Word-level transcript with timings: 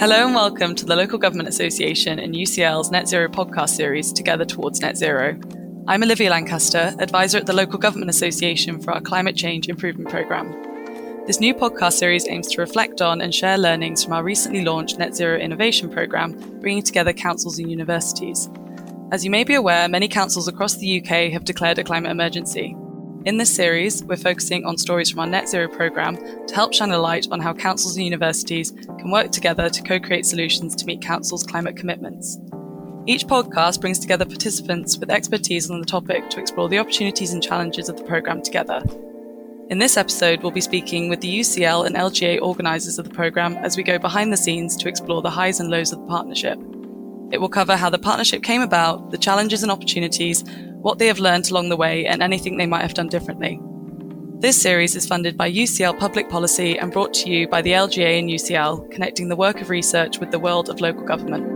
Hello 0.00 0.24
and 0.24 0.34
welcome 0.34 0.74
to 0.76 0.86
the 0.86 0.96
Local 0.96 1.18
Government 1.18 1.46
Association 1.46 2.18
and 2.20 2.34
UCL's 2.34 2.90
Net 2.90 3.06
Zero 3.06 3.28
podcast 3.28 3.76
series, 3.76 4.14
Together 4.14 4.46
Towards 4.46 4.80
Net 4.80 4.96
Zero. 4.96 5.38
I'm 5.86 6.02
Olivia 6.02 6.30
Lancaster, 6.30 6.94
advisor 6.98 7.36
at 7.36 7.44
the 7.44 7.52
Local 7.52 7.78
Government 7.78 8.08
Association 8.08 8.80
for 8.80 8.94
our 8.94 9.02
Climate 9.02 9.36
Change 9.36 9.68
Improvement 9.68 10.08
Programme. 10.08 10.52
This 11.26 11.38
new 11.38 11.54
podcast 11.54 11.98
series 11.98 12.26
aims 12.30 12.48
to 12.48 12.62
reflect 12.62 13.02
on 13.02 13.20
and 13.20 13.34
share 13.34 13.58
learnings 13.58 14.02
from 14.02 14.14
our 14.14 14.22
recently 14.22 14.64
launched 14.64 14.98
Net 14.98 15.14
Zero 15.14 15.38
Innovation 15.38 15.90
Programme, 15.90 16.32
bringing 16.60 16.82
together 16.82 17.12
councils 17.12 17.58
and 17.58 17.70
universities. 17.70 18.48
As 19.12 19.22
you 19.22 19.30
may 19.30 19.44
be 19.44 19.52
aware, 19.52 19.86
many 19.86 20.08
councils 20.08 20.48
across 20.48 20.76
the 20.76 21.02
UK 21.02 21.30
have 21.30 21.44
declared 21.44 21.78
a 21.78 21.84
climate 21.84 22.10
emergency. 22.10 22.74
In 23.26 23.36
this 23.36 23.54
series, 23.54 24.02
we're 24.02 24.16
focusing 24.16 24.64
on 24.64 24.78
stories 24.78 25.10
from 25.10 25.20
our 25.20 25.26
Net 25.26 25.46
Zero 25.46 25.68
programme 25.68 26.16
to 26.46 26.54
help 26.54 26.72
shine 26.72 26.90
a 26.90 26.98
light 26.98 27.26
on 27.30 27.38
how 27.38 27.52
councils 27.52 27.94
and 27.94 28.02
universities 28.02 28.70
can 28.70 29.10
work 29.10 29.30
together 29.30 29.68
to 29.68 29.82
co 29.82 30.00
create 30.00 30.24
solutions 30.24 30.74
to 30.76 30.86
meet 30.86 31.02
councils' 31.02 31.44
climate 31.44 31.76
commitments. 31.76 32.38
Each 33.04 33.26
podcast 33.26 33.82
brings 33.82 33.98
together 33.98 34.24
participants 34.24 34.96
with 34.96 35.10
expertise 35.10 35.70
on 35.70 35.80
the 35.80 35.86
topic 35.86 36.30
to 36.30 36.40
explore 36.40 36.70
the 36.70 36.78
opportunities 36.78 37.34
and 37.34 37.42
challenges 37.42 37.90
of 37.90 37.98
the 37.98 38.04
programme 38.04 38.40
together. 38.40 38.82
In 39.68 39.78
this 39.78 39.98
episode, 39.98 40.42
we'll 40.42 40.50
be 40.50 40.62
speaking 40.62 41.10
with 41.10 41.20
the 41.20 41.40
UCL 41.40 41.84
and 41.84 41.96
LGA 41.96 42.40
organisers 42.40 42.98
of 42.98 43.06
the 43.06 43.14
programme 43.14 43.56
as 43.58 43.76
we 43.76 43.82
go 43.82 43.98
behind 43.98 44.32
the 44.32 44.38
scenes 44.38 44.76
to 44.78 44.88
explore 44.88 45.20
the 45.20 45.28
highs 45.28 45.60
and 45.60 45.68
lows 45.68 45.92
of 45.92 46.00
the 46.00 46.06
partnership. 46.06 46.58
It 47.30 47.38
will 47.38 47.50
cover 47.50 47.76
how 47.76 47.90
the 47.90 47.98
partnership 47.98 48.42
came 48.42 48.62
about, 48.62 49.10
the 49.10 49.18
challenges 49.18 49.62
and 49.62 49.70
opportunities, 49.70 50.42
what 50.80 50.98
they 50.98 51.06
have 51.06 51.18
learned 51.18 51.50
along 51.50 51.68
the 51.68 51.76
way, 51.76 52.06
and 52.06 52.22
anything 52.22 52.56
they 52.56 52.66
might 52.66 52.82
have 52.82 52.94
done 52.94 53.08
differently. 53.08 53.60
This 54.38 54.60
series 54.60 54.96
is 54.96 55.06
funded 55.06 55.36
by 55.36 55.52
UCL 55.52 55.98
Public 55.98 56.30
Policy 56.30 56.78
and 56.78 56.90
brought 56.90 57.12
to 57.14 57.28
you 57.28 57.46
by 57.46 57.60
the 57.60 57.72
LGA 57.72 58.18
and 58.18 58.30
UCL, 58.30 58.90
connecting 58.90 59.28
the 59.28 59.36
work 59.36 59.60
of 59.60 59.68
research 59.68 60.18
with 60.18 60.30
the 60.30 60.38
world 60.38 60.70
of 60.70 60.80
local 60.80 61.04
government. 61.04 61.46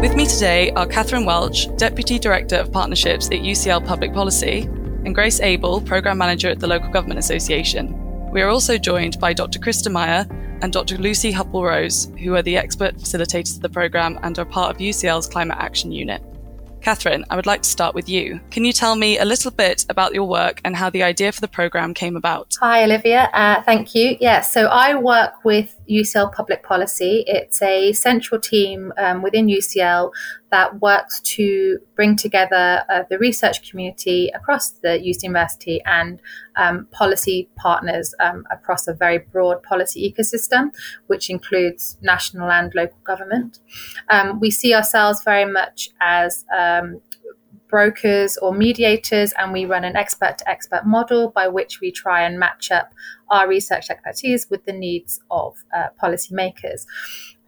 With 0.00 0.14
me 0.14 0.26
today 0.26 0.70
are 0.76 0.86
Catherine 0.86 1.24
Welch, 1.24 1.66
Deputy 1.76 2.20
Director 2.20 2.56
of 2.56 2.70
Partnerships 2.70 3.26
at 3.26 3.40
UCL 3.40 3.84
Public 3.84 4.14
Policy, 4.14 4.68
and 5.04 5.12
Grace 5.12 5.40
Abel, 5.40 5.80
Programme 5.80 6.18
Manager 6.18 6.50
at 6.50 6.60
the 6.60 6.68
Local 6.68 6.90
Government 6.90 7.18
Association. 7.18 8.03
We 8.34 8.42
are 8.42 8.48
also 8.48 8.76
joined 8.76 9.20
by 9.20 9.32
Dr. 9.32 9.60
Kris 9.60 9.80
De 9.80 9.88
Meyer 9.88 10.26
and 10.60 10.72
Dr. 10.72 10.98
Lucy 10.98 11.30
Hubble-Rose, 11.30 12.10
who 12.18 12.34
are 12.34 12.42
the 12.42 12.56
expert 12.56 12.96
facilitators 12.96 13.54
of 13.54 13.62
the 13.62 13.68
programme 13.68 14.18
and 14.24 14.36
are 14.36 14.44
part 14.44 14.74
of 14.74 14.80
UCL's 14.80 15.28
Climate 15.28 15.56
Action 15.60 15.92
Unit. 15.92 16.20
Catherine, 16.80 17.24
I 17.30 17.36
would 17.36 17.46
like 17.46 17.62
to 17.62 17.68
start 17.68 17.94
with 17.94 18.08
you. 18.08 18.40
Can 18.50 18.64
you 18.64 18.72
tell 18.72 18.96
me 18.96 19.20
a 19.20 19.24
little 19.24 19.52
bit 19.52 19.86
about 19.88 20.14
your 20.14 20.26
work 20.26 20.60
and 20.64 20.74
how 20.74 20.90
the 20.90 21.04
idea 21.04 21.30
for 21.30 21.42
the 21.42 21.48
programme 21.48 21.94
came 21.94 22.16
about? 22.16 22.56
Hi, 22.60 22.82
Olivia. 22.82 23.30
Uh, 23.32 23.62
thank 23.62 23.94
you. 23.94 24.16
Yeah, 24.20 24.40
so 24.40 24.66
I 24.66 24.96
work 24.96 25.44
with 25.44 25.72
UCL 25.88 26.32
Public 26.32 26.62
Policy. 26.62 27.24
It's 27.26 27.60
a 27.62 27.92
central 27.92 28.40
team 28.40 28.92
um, 28.98 29.22
within 29.22 29.46
UCL 29.46 30.12
that 30.50 30.80
works 30.80 31.20
to 31.20 31.78
bring 31.96 32.16
together 32.16 32.84
uh, 32.88 33.02
the 33.10 33.18
research 33.18 33.68
community 33.68 34.30
across 34.34 34.70
the 34.70 35.00
UC 35.00 35.24
University 35.24 35.82
and 35.84 36.20
um, 36.56 36.86
policy 36.92 37.48
partners 37.56 38.14
um, 38.20 38.44
across 38.50 38.86
a 38.86 38.94
very 38.94 39.18
broad 39.18 39.62
policy 39.62 40.12
ecosystem, 40.12 40.72
which 41.08 41.28
includes 41.28 41.96
national 42.02 42.50
and 42.50 42.72
local 42.74 42.98
government. 43.04 43.58
Um, 44.10 44.38
we 44.38 44.50
see 44.50 44.74
ourselves 44.74 45.22
very 45.24 45.44
much 45.44 45.90
as 46.00 46.44
um, 46.56 47.00
brokers 47.74 48.36
or 48.36 48.54
mediators, 48.54 49.32
and 49.36 49.52
we 49.52 49.64
run 49.64 49.82
an 49.82 49.96
expert 49.96 50.38
to 50.38 50.48
expert 50.48 50.86
model 50.86 51.30
by 51.30 51.48
which 51.48 51.80
we 51.80 51.90
try 51.90 52.22
and 52.22 52.38
match 52.38 52.70
up 52.70 52.94
our 53.30 53.48
research 53.48 53.90
expertise 53.90 54.48
with 54.48 54.64
the 54.64 54.72
needs 54.72 55.18
of 55.28 55.56
uh, 55.76 55.88
policymakers. 56.00 56.86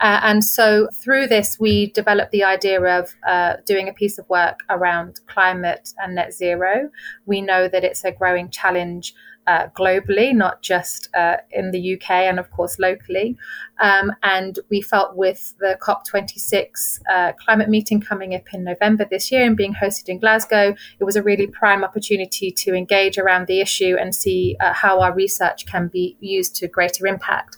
Uh, 0.00 0.18
and 0.24 0.42
so 0.42 0.88
through 0.92 1.28
this, 1.28 1.60
we 1.60 1.92
developed 1.92 2.32
the 2.32 2.42
idea 2.42 2.82
of 2.82 3.14
uh, 3.24 3.54
doing 3.64 3.88
a 3.88 3.92
piece 3.92 4.18
of 4.18 4.28
work 4.28 4.64
around 4.68 5.20
climate 5.28 5.90
and 6.02 6.16
net 6.16 6.34
zero. 6.34 6.90
We 7.24 7.40
know 7.40 7.68
that 7.68 7.84
it's 7.84 8.04
a 8.04 8.10
growing 8.10 8.50
challenge 8.50 9.14
uh, 9.46 9.68
globally, 9.76 10.34
not 10.34 10.62
just 10.62 11.08
uh, 11.14 11.36
in 11.50 11.70
the 11.70 11.94
UK 11.94 12.10
and, 12.10 12.38
of 12.38 12.50
course, 12.50 12.78
locally. 12.78 13.36
Um, 13.78 14.12
and 14.22 14.58
we 14.70 14.80
felt 14.80 15.16
with 15.16 15.54
the 15.58 15.78
COP26 15.80 17.00
uh, 17.10 17.32
climate 17.32 17.68
meeting 17.68 18.00
coming 18.00 18.34
up 18.34 18.42
in 18.52 18.64
November 18.64 19.06
this 19.08 19.30
year 19.30 19.44
and 19.44 19.56
being 19.56 19.74
hosted 19.74 20.08
in 20.08 20.18
Glasgow, 20.18 20.74
it 20.98 21.04
was 21.04 21.16
a 21.16 21.22
really 21.22 21.46
prime 21.46 21.84
opportunity 21.84 22.50
to 22.50 22.74
engage 22.74 23.18
around 23.18 23.46
the 23.46 23.60
issue 23.60 23.96
and 24.00 24.14
see 24.14 24.56
uh, 24.60 24.72
how 24.72 25.00
our 25.00 25.14
research 25.14 25.66
can 25.66 25.88
be 25.88 26.16
used 26.20 26.56
to 26.56 26.68
greater 26.68 27.06
impact. 27.06 27.56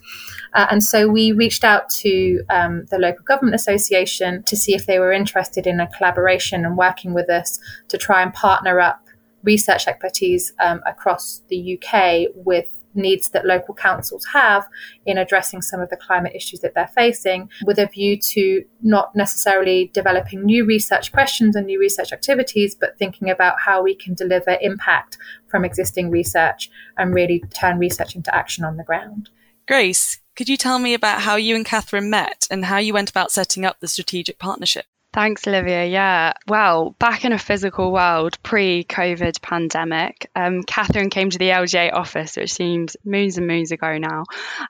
Uh, 0.55 0.67
and 0.71 0.83
so 0.83 1.09
we 1.09 1.33
reached 1.33 1.65
out 1.65 1.89
to 1.91 2.43
um, 2.51 2.87
the 2.91 2.99
local 2.99 3.25
government 3.25 3.55
association 3.55 4.43
to 4.45 4.57
see 4.57 4.75
if 4.75 4.87
they 4.87 4.99
were 4.99 5.13
interested 5.13 5.67
in 5.67 5.81
a 5.81 5.87
collaboration 5.87 6.65
and 6.65 6.77
working 6.77 7.15
with 7.15 7.31
us 7.31 7.61
to 7.89 7.99
try 7.99 8.23
and 8.23 8.33
partner 8.35 8.81
up 8.81 9.08
research 9.43 9.87
expertise 9.87 10.53
um, 10.59 10.83
across 10.87 11.43
the 11.49 11.79
UK 11.79 12.31
with 12.35 12.69
needs 12.95 13.31
that 13.31 13.47
local 13.47 13.75
councils 13.75 14.27
have 14.33 14.69
in 15.07 15.19
addressing 15.19 15.63
some 15.63 15.81
of 15.81 15.89
the 15.91 15.97
climate 15.97 16.33
issues 16.35 16.61
that 16.61 16.75
they're 16.75 16.91
facing, 16.95 17.49
with 17.65 17.79
a 17.79 17.87
view 17.87 18.19
to 18.19 18.65
not 18.83 19.15
necessarily 19.15 19.91
developing 19.95 20.45
new 20.45 20.65
research 20.65 21.13
questions 21.13 21.57
and 21.57 21.67
new 21.67 21.79
research 21.79 22.13
activities, 22.13 22.75
but 22.75 22.99
thinking 22.99 23.31
about 23.31 23.61
how 23.65 23.83
we 23.83 23.95
can 23.95 24.15
deliver 24.15 24.59
impact 24.61 25.17
from 25.47 25.65
existing 25.65 26.11
research 26.11 26.71
and 26.97 27.15
really 27.15 27.43
turn 27.55 27.79
research 27.79 28.15
into 28.15 28.35
action 28.35 28.65
on 28.65 28.77
the 28.77 28.85
ground. 28.85 29.31
Grace, 29.67 30.21
could 30.35 30.49
you 30.49 30.57
tell 30.57 30.79
me 30.79 30.95
about 30.95 31.23
how 31.23 31.37
you 31.37 31.55
and 31.55 31.65
Catherine 31.65 32.11
met 32.11 32.47
and 32.51 32.65
how 32.65 32.79
you 32.79 32.93
went 32.93 33.11
about 33.11 33.31
setting 33.31 33.65
up 33.65 33.81
the 33.81 33.89
strategic 33.89 34.39
partnership? 34.39 34.87
Thanks, 35.19 35.49
Olivia. 35.49 35.85
Yeah. 35.85 36.35
Well, 36.47 36.95
back 37.01 37.25
in 37.25 37.33
a 37.33 37.41
physical 37.41 37.91
world, 37.91 38.41
pre 38.45 38.85
COVID 38.85 39.43
pandemic, 39.43 40.31
um, 40.37 40.63
Catherine 40.63 41.11
came 41.11 41.29
to 41.31 41.39
the 41.39 41.49
LGA 41.49 41.93
office, 41.93 42.37
which 42.37 42.53
seems 42.53 42.97
moons 43.05 43.37
and 43.37 43.49
moons 43.49 43.73
ago 43.73 43.99
now. 43.99 44.27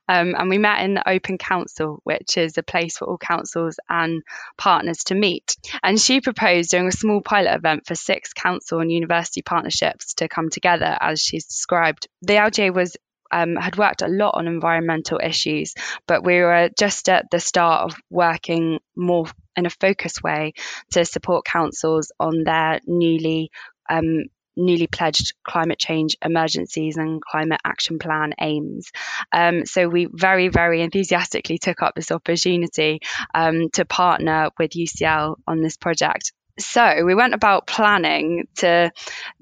Um, 0.08 0.34
and 0.34 0.48
we 0.48 0.56
met 0.56 0.82
in 0.82 0.94
the 0.94 1.06
Open 1.06 1.37
Council, 1.37 2.00
which 2.04 2.38
is 2.38 2.56
a 2.56 2.62
place 2.62 2.97
for 2.97 3.04
all 3.06 3.19
councils 3.19 3.78
and 3.91 4.22
partners 4.56 5.04
to 5.08 5.14
meet. 5.14 5.54
And 5.82 6.00
she 6.00 6.22
proposed 6.22 6.70
doing 6.70 6.88
a 6.88 6.92
small 6.92 7.20
pilot 7.20 7.54
event 7.54 7.87
for 7.87 7.94
six 7.94 8.32
council 8.32 8.81
and 8.81 8.91
university 8.91 9.42
partnerships 9.42 10.14
to 10.14 10.28
come 10.28 10.48
together, 10.48 10.97
as 10.98 11.20
she's 11.20 11.44
described. 11.44 12.08
The 12.22 12.37
LGA 12.37 12.72
was 12.72 12.97
um, 13.31 13.56
had 13.56 13.77
worked 13.77 14.03
a 14.03 14.09
lot 14.09 14.34
on 14.34 14.47
environmental 14.47 15.21
issues, 15.22 15.75
but 16.06 16.25
we 16.25 16.41
were 16.41 16.71
just 16.78 17.09
at 17.09 17.31
the 17.31 17.41
start 17.41 17.91
of 17.91 17.99
working 18.11 18.81
more 18.97 19.27
in 19.56 19.66
a 19.66 19.71
focused 19.71 20.22
way 20.22 20.53
to 20.93 21.05
support 21.05 21.44
councils 21.44 22.12
on 22.21 22.44
their 22.44 22.81
newly 22.87 23.50
um, 23.91 24.25
newly 24.59 24.88
pledged 24.88 25.34
climate 25.44 25.78
change 25.78 26.17
emergencies 26.22 26.97
and 26.97 27.22
climate 27.22 27.61
action 27.65 27.99
plan 27.99 28.34
aims. 28.41 28.91
Um, 29.33 29.65
so 29.65 29.88
we 29.88 30.09
very, 30.12 30.49
very 30.49 30.83
enthusiastically 30.83 31.59
took 31.59 31.81
up 31.81 31.94
this 31.94 32.11
opportunity 32.11 33.00
um, 33.34 33.71
to 33.75 33.84
partner 33.84 34.50
with 34.59 34.72
UCL 34.72 35.37
on 35.47 35.62
this 35.62 35.77
project. 35.77 36.33
So 36.58 37.04
we 37.04 37.14
went 37.14 37.34
about 37.34 37.66
planning 37.66 38.48
to 38.56 38.91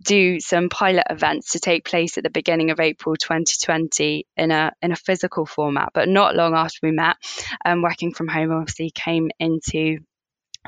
do 0.01 0.39
some 0.39 0.69
pilot 0.69 1.05
events 1.09 1.53
to 1.53 1.61
take 1.61 1.85
place 1.85 2.19
at 2.19 2.25
the 2.25 2.31
beginning 2.31 2.71
of 2.71 2.81
April 2.81 3.17
2020 3.17 4.27
in 4.37 4.51
a 4.51 4.73
in 4.83 4.93
a 4.93 4.97
physical 4.97 5.47
format. 5.47 5.91
But 5.95 6.09
not 6.09 6.37
long 6.37 6.55
after 6.55 6.79
we 6.83 6.93
met, 6.93 7.17
um, 7.65 7.83
working 7.83 8.13
from 8.13 8.29
home 8.29 8.53
obviously 8.53 8.91
came 8.91 9.31
into 9.39 9.99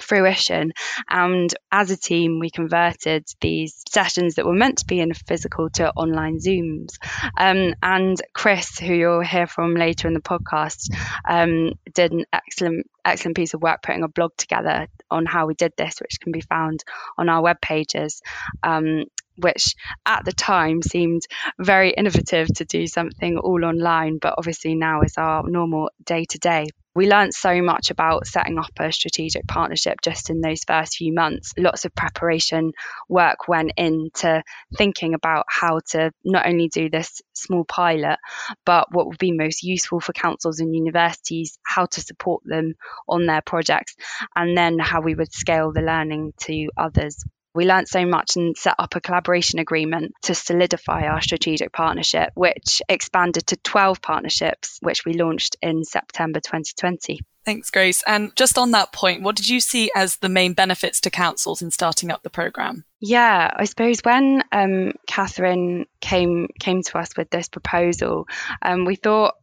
fruition. 0.01 0.73
And 1.09 1.53
as 1.71 1.91
a 1.91 1.97
team, 1.97 2.39
we 2.39 2.51
converted 2.51 3.27
these 3.41 3.83
sessions 3.89 4.35
that 4.35 4.47
were 4.47 4.55
meant 4.55 4.79
to 4.79 4.87
be 4.87 5.01
in 5.01 5.13
physical 5.15 5.71
to 5.71 5.91
online 5.91 6.39
Zooms. 6.39 6.97
Um, 7.37 7.75
and 7.83 8.21
Chris, 8.33 8.79
who 8.79 8.95
you'll 8.95 9.21
hear 9.21 9.47
from 9.47 9.75
later 9.75 10.09
in 10.09 10.15
the 10.15 10.21
podcast, 10.21 10.95
um, 11.29 11.73
did 11.95 12.13
an 12.13 12.25
excellent 12.33 12.87
excellent 13.05 13.37
piece 13.37 13.55
of 13.55 13.63
work 13.63 13.83
putting 13.83 14.03
a 14.03 14.09
blog 14.09 14.33
together 14.37 14.87
on 15.11 15.25
how 15.25 15.47
we 15.47 15.55
did 15.55 15.73
this, 15.79 15.99
which 16.01 16.21
can 16.21 16.31
be 16.31 16.43
found 16.43 16.85
on 17.17 17.29
our 17.29 17.43
web 17.43 17.61
pages. 17.61 18.21
Um, 18.63 19.05
which 19.39 19.77
at 20.05 20.25
the 20.25 20.33
time 20.33 20.83
seemed 20.83 21.23
very 21.61 21.91
innovative 21.91 22.49
to 22.49 22.65
do 22.65 22.89
something 22.89 23.39
all 23.39 23.65
online, 23.65 24.19
but 24.19 24.35
obviously 24.37 24.75
now 24.75 25.03
is 25.03 25.17
our 25.17 25.49
normal 25.49 25.91
day 26.05 26.25
to 26.25 26.39
day 26.39 26.67
we 26.99 27.09
learned 27.09 27.33
so 27.33 27.63
much 27.63 27.93
about 27.93 28.27
setting 28.27 28.59
up 28.59 28.73
a 28.81 28.91
strategic 28.91 29.47
partnership 29.47 30.01
just 30.03 30.31
in 30.31 30.41
those 30.41 30.65
first 30.67 30.97
few 30.97 31.15
months. 31.15 31.55
Lots 31.57 31.85
of 31.85 31.95
preparation 31.95 32.73
work 33.09 33.47
went 33.47 33.71
into 33.77 34.43
thinking 34.77 35.15
about 35.15 35.45
how 35.49 35.79
to 35.91 36.11
not 36.25 36.49
only 36.49 36.67
do 36.67 36.91
this 36.91 37.23
small 37.35 37.65
pilot, 37.65 38.19
but 38.67 38.93
what 38.93 39.07
would 39.07 39.19
be 39.19 39.31
most 39.31 39.63
useful 39.63 40.01
for 40.01 40.13
councils 40.13 40.59
and 40.59 40.75
universities, 40.75 41.57
how 41.63 41.87
to 41.87 42.01
support 42.01 42.43
them 42.45 42.75
on 43.09 43.27
their 43.27 43.43
projects, 43.43 43.95
and 44.35 44.59
then 44.59 44.81
how 44.81 45.01
we 45.01 45.15
would 45.15 45.33
scale 45.33 45.73
the 45.73 45.83
learning 45.83 46.33
to 46.41 46.69
others 46.77 47.25
we 47.59 47.67
learned 47.67 47.89
so 47.89 48.07
much 48.07 48.37
and 48.37 48.57
set 48.57 48.77
up 48.79 48.95
a 48.95 49.01
collaboration 49.01 49.59
agreement 49.59 50.13
to 50.23 50.33
solidify 50.33 51.03
our 51.09 51.21
strategic 51.21 51.73
partnership, 51.73 52.31
which 52.37 52.81
expanded 52.89 53.49
to 53.49 53.57
12 53.57 54.01
partnerships, 54.01 54.79
which 54.81 55.05
we 55.05 55.15
launched 55.15 55.57
in 55.61 55.83
September 55.83 56.39
2020. 56.39 57.19
Thanks, 57.45 57.71
Grace. 57.71 58.05
And 58.07 58.31
just 58.37 58.59
on 58.59 58.71
that 58.73 58.93
point, 58.93 59.23
what 59.23 59.35
did 59.35 59.49
you 59.49 59.59
see 59.59 59.91
as 59.97 60.19
the 60.19 60.29
main 60.29 60.53
benefits 60.53 61.01
to 61.01 61.11
councils 61.11 61.61
in 61.61 61.73
starting 61.73 62.13
up 62.13 62.23
the 62.23 62.31
programme? 62.31 62.85
Yeah, 63.01 63.51
I 63.57 63.65
suppose 63.65 64.01
when 64.05 64.45
um, 64.53 64.93
Catherine 65.09 65.87
came 66.01 66.49
came 66.61 66.83
to 66.83 66.99
us 66.99 67.17
with 67.17 67.31
this 67.31 67.49
proposal, 67.49 68.29
um, 68.63 68.85
we 68.85 68.95
thought 68.95 69.35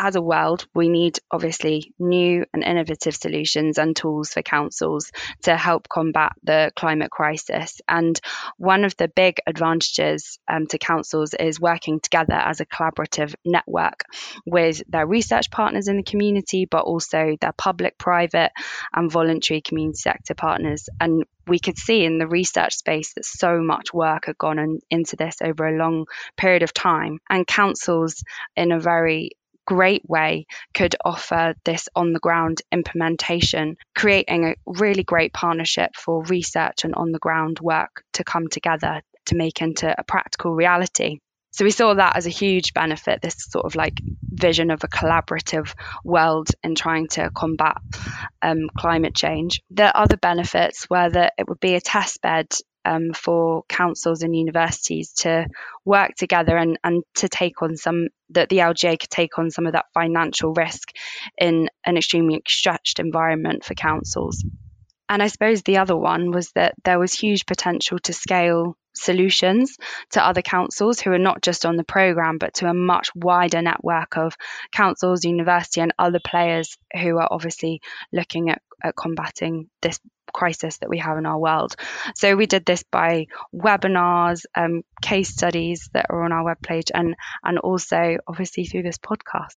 as 0.00 0.16
a 0.16 0.22
world, 0.22 0.66
we 0.74 0.88
need 0.88 1.18
obviously 1.30 1.92
new 1.98 2.46
and 2.54 2.64
innovative 2.64 3.14
solutions 3.14 3.76
and 3.76 3.94
tools 3.94 4.30
for 4.30 4.40
councils 4.40 5.12
to 5.42 5.54
help 5.54 5.90
combat 5.90 6.32
the 6.42 6.72
climate 6.74 7.10
crisis. 7.10 7.82
And 7.86 8.18
one 8.56 8.84
of 8.84 8.96
the 8.96 9.08
big 9.08 9.36
advantages 9.46 10.38
um, 10.48 10.66
to 10.68 10.78
councils 10.78 11.34
is 11.34 11.60
working 11.60 12.00
together 12.00 12.32
as 12.32 12.60
a 12.60 12.66
collaborative 12.66 13.34
network 13.44 14.04
with 14.46 14.82
their 14.88 15.06
research 15.06 15.50
partners 15.50 15.86
in 15.86 15.98
the 15.98 16.02
community, 16.02 16.64
but 16.64 16.84
also 16.84 17.36
their 17.38 17.52
public, 17.52 17.98
private, 17.98 18.52
and 18.94 19.12
voluntary 19.12 19.60
community 19.60 19.98
sector 19.98 20.34
partners. 20.34 20.88
And 20.98 21.24
we 21.46 21.58
could 21.58 21.76
see 21.76 22.04
in 22.04 22.18
the 22.18 22.26
research 22.26 22.76
space 22.76 23.12
that 23.14 23.26
so 23.26 23.60
much 23.60 23.92
work 23.92 24.26
had 24.26 24.38
gone 24.38 24.58
in, 24.58 24.78
into 24.90 25.16
this 25.16 25.36
over 25.42 25.66
a 25.66 25.76
long 25.76 26.06
period 26.38 26.62
of 26.62 26.72
time. 26.72 27.18
And 27.28 27.46
councils, 27.46 28.24
in 28.56 28.72
a 28.72 28.80
very 28.80 29.32
great 29.70 30.02
way 30.08 30.46
could 30.74 30.96
offer 31.04 31.54
this 31.64 31.88
on 31.94 32.12
the 32.12 32.18
ground 32.18 32.60
implementation, 32.72 33.76
creating 33.94 34.44
a 34.44 34.56
really 34.66 35.04
great 35.04 35.32
partnership 35.32 35.92
for 35.94 36.24
research 36.24 36.82
and 36.82 36.96
on 36.96 37.12
the 37.12 37.20
ground 37.20 37.60
work 37.60 38.02
to 38.14 38.24
come 38.24 38.48
together 38.48 39.00
to 39.26 39.36
make 39.36 39.62
into 39.62 39.88
a 39.96 40.02
practical 40.02 40.52
reality. 40.52 41.20
So 41.52 41.64
we 41.64 41.70
saw 41.70 41.94
that 41.94 42.16
as 42.16 42.26
a 42.26 42.30
huge 42.30 42.74
benefit, 42.74 43.22
this 43.22 43.36
sort 43.38 43.64
of 43.64 43.76
like 43.76 44.00
vision 44.28 44.72
of 44.72 44.82
a 44.82 44.88
collaborative 44.88 45.72
world 46.04 46.48
in 46.64 46.74
trying 46.74 47.06
to 47.08 47.30
combat 47.30 47.76
um, 48.42 48.70
climate 48.76 49.14
change. 49.14 49.60
The 49.70 49.96
other 49.96 50.16
benefits 50.16 50.90
were 50.90 51.10
that 51.10 51.34
it 51.38 51.48
would 51.48 51.60
be 51.60 51.74
a 51.74 51.80
test 51.80 52.22
bed 52.22 52.48
um, 52.84 53.12
for 53.12 53.64
councils 53.68 54.22
and 54.22 54.34
universities 54.34 55.12
to 55.12 55.46
work 55.84 56.14
together 56.16 56.56
and, 56.56 56.78
and 56.82 57.02
to 57.16 57.28
take 57.28 57.62
on 57.62 57.76
some 57.76 58.08
that 58.30 58.48
the 58.48 58.58
LGA 58.58 58.98
could 58.98 59.10
take 59.10 59.38
on 59.38 59.50
some 59.50 59.66
of 59.66 59.72
that 59.72 59.86
financial 59.92 60.52
risk 60.52 60.90
in 61.38 61.68
an 61.84 61.96
extremely 61.96 62.42
stretched 62.46 62.98
environment 62.98 63.64
for 63.64 63.74
councils. 63.74 64.44
And 65.08 65.22
I 65.22 65.26
suppose 65.26 65.62
the 65.62 65.78
other 65.78 65.96
one 65.96 66.30
was 66.30 66.52
that 66.52 66.74
there 66.84 67.00
was 67.00 67.12
huge 67.12 67.44
potential 67.44 67.98
to 68.00 68.12
scale 68.12 68.76
solutions 68.94 69.76
to 70.10 70.24
other 70.24 70.42
councils 70.42 71.00
who 71.00 71.10
are 71.10 71.18
not 71.18 71.42
just 71.42 71.66
on 71.66 71.76
the 71.76 71.84
programme, 71.84 72.38
but 72.38 72.54
to 72.54 72.68
a 72.68 72.74
much 72.74 73.10
wider 73.14 73.60
network 73.62 74.16
of 74.16 74.36
councils, 74.72 75.24
university, 75.24 75.80
and 75.80 75.92
other 75.98 76.20
players 76.24 76.76
who 76.94 77.18
are 77.18 77.28
obviously 77.30 77.80
looking 78.12 78.50
at, 78.50 78.62
at 78.82 78.94
combating 78.96 79.68
this 79.82 79.98
crisis 80.32 80.78
that 80.78 80.88
we 80.88 80.98
have 80.98 81.18
in 81.18 81.26
our 81.26 81.38
world. 81.38 81.76
So 82.14 82.36
we 82.36 82.46
did 82.46 82.64
this 82.64 82.82
by 82.82 83.26
webinars, 83.54 84.44
um, 84.54 84.82
case 85.02 85.30
studies 85.30 85.88
that 85.92 86.06
are 86.10 86.24
on 86.24 86.32
our 86.32 86.54
webpage, 86.54 86.90
and 86.94 87.14
and 87.44 87.58
also 87.58 88.18
obviously 88.26 88.64
through 88.64 88.82
this 88.82 88.98
podcast. 88.98 89.54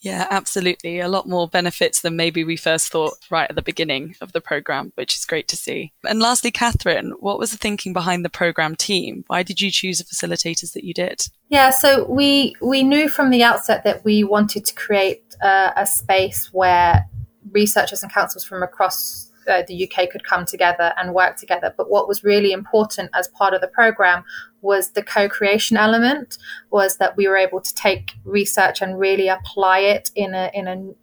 Yeah, 0.00 0.26
absolutely. 0.30 1.00
A 1.00 1.08
lot 1.08 1.28
more 1.28 1.48
benefits 1.48 2.02
than 2.02 2.16
maybe 2.16 2.44
we 2.44 2.56
first 2.56 2.92
thought 2.92 3.14
right 3.30 3.48
at 3.48 3.56
the 3.56 3.62
beginning 3.62 4.14
of 4.20 4.32
the 4.32 4.40
program, 4.40 4.92
which 4.94 5.16
is 5.16 5.24
great 5.24 5.48
to 5.48 5.56
see. 5.56 5.92
And 6.06 6.20
lastly, 6.20 6.50
Catherine, 6.50 7.14
what 7.18 7.38
was 7.38 7.50
the 7.50 7.56
thinking 7.56 7.92
behind 7.92 8.24
the 8.24 8.30
program 8.30 8.76
team? 8.76 9.24
Why 9.26 9.42
did 9.42 9.60
you 9.60 9.70
choose 9.70 9.98
the 9.98 10.04
facilitators 10.04 10.74
that 10.74 10.84
you 10.84 10.92
did? 10.92 11.26
Yeah, 11.48 11.70
so 11.70 12.04
we 12.04 12.56
we 12.60 12.82
knew 12.82 13.08
from 13.08 13.30
the 13.30 13.42
outset 13.42 13.84
that 13.84 14.04
we 14.04 14.22
wanted 14.22 14.64
to 14.66 14.74
create 14.74 15.34
uh, 15.42 15.72
a 15.76 15.86
space 15.86 16.52
where 16.52 17.06
researchers 17.50 18.02
and 18.02 18.12
councils 18.12 18.44
from 18.44 18.62
across 18.62 19.25
uh, 19.48 19.62
the 19.66 19.88
UK 19.88 20.10
could 20.10 20.24
come 20.24 20.44
together 20.44 20.92
and 20.96 21.14
work 21.14 21.36
together. 21.36 21.72
But 21.76 21.90
what 21.90 22.08
was 22.08 22.24
really 22.24 22.52
important 22.52 23.10
as 23.14 23.28
part 23.28 23.54
of 23.54 23.60
the 23.60 23.68
program 23.68 24.24
was 24.62 24.90
the 24.90 25.02
co-creation 25.02 25.76
element 25.76 26.38
was 26.70 26.96
that 26.96 27.16
we 27.16 27.28
were 27.28 27.36
able 27.36 27.60
to 27.60 27.74
take 27.74 28.14
research 28.24 28.82
and 28.82 28.98
really 28.98 29.28
apply 29.28 29.80
it 29.80 30.10
in 30.14 30.34
a 30.34 30.50
in 30.54 30.66
a 30.68 30.94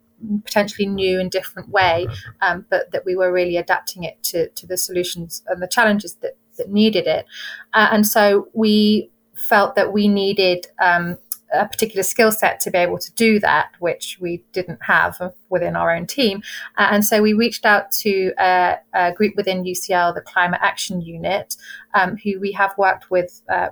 potentially 0.44 0.88
new 0.88 1.20
and 1.20 1.32
different 1.32 1.70
way, 1.70 2.08
um, 2.42 2.66
but 2.70 2.92
that 2.92 3.06
we 3.06 3.16
were 3.16 3.32
really 3.32 3.58
adapting 3.58 4.04
it 4.04 4.22
to, 4.24 4.50
to 4.50 4.66
the 4.66 4.78
solutions 4.78 5.44
and 5.48 5.62
the 5.62 5.68
challenges 5.68 6.16
that, 6.16 6.38
that 6.58 6.70
needed 6.70 7.08
it. 7.08 7.26
Uh, 7.74 7.90
and 7.92 8.08
so 8.08 8.48
we 8.54 9.12
felt 9.36 9.76
that 9.76 9.92
we 9.92 10.08
needed 10.08 10.68
um, 10.80 11.18
a 11.54 11.68
particular 11.68 12.04
skill 12.04 12.32
set 12.32 12.60
to 12.62 12.72
be 12.72 12.78
able 12.78 12.98
to 12.98 13.14
do 13.14 13.40
that, 13.40 13.70
which 13.80 14.18
we 14.20 14.44
didn't 14.52 14.80
have 14.82 15.34
within 15.50 15.76
our 15.76 15.96
own 15.96 16.08
team. 16.08 16.42
Uh, 16.78 16.88
and 16.92 17.06
so 17.06 17.22
we 17.22 17.34
reached 17.34 17.66
out 17.66 17.92
to 17.92 18.34
a, 18.40 18.78
a, 18.94 19.12
group 19.14 19.36
within 19.38 19.64
UCL, 19.64 20.16
the 20.16 20.22
Climate 20.22 20.60
Action 20.64 21.02
Unit, 21.02 21.56
um, 21.94 22.18
who 22.24 22.40
we 22.40 22.52
have 22.54 22.74
worked 22.78 23.12
with 23.12 23.42
uh, 23.50 23.70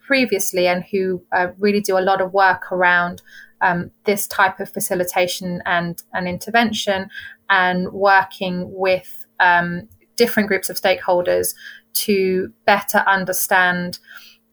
previously 0.00 0.66
and 0.66 0.84
who 0.90 1.22
uh, 1.32 1.48
really 1.58 1.80
do 1.80 1.96
a 1.96 2.00
lot 2.00 2.20
of 2.20 2.32
work 2.32 2.72
around 2.72 3.22
um, 3.60 3.90
this 4.04 4.26
type 4.26 4.58
of 4.58 4.72
facilitation 4.72 5.62
and, 5.66 6.02
and 6.12 6.26
intervention 6.26 7.08
and 7.48 7.92
working 7.92 8.70
with 8.72 9.26
um, 9.38 9.88
different 10.16 10.48
groups 10.48 10.68
of 10.68 10.80
stakeholders 10.80 11.54
to 11.92 12.52
better 12.66 12.98
understand 13.06 13.98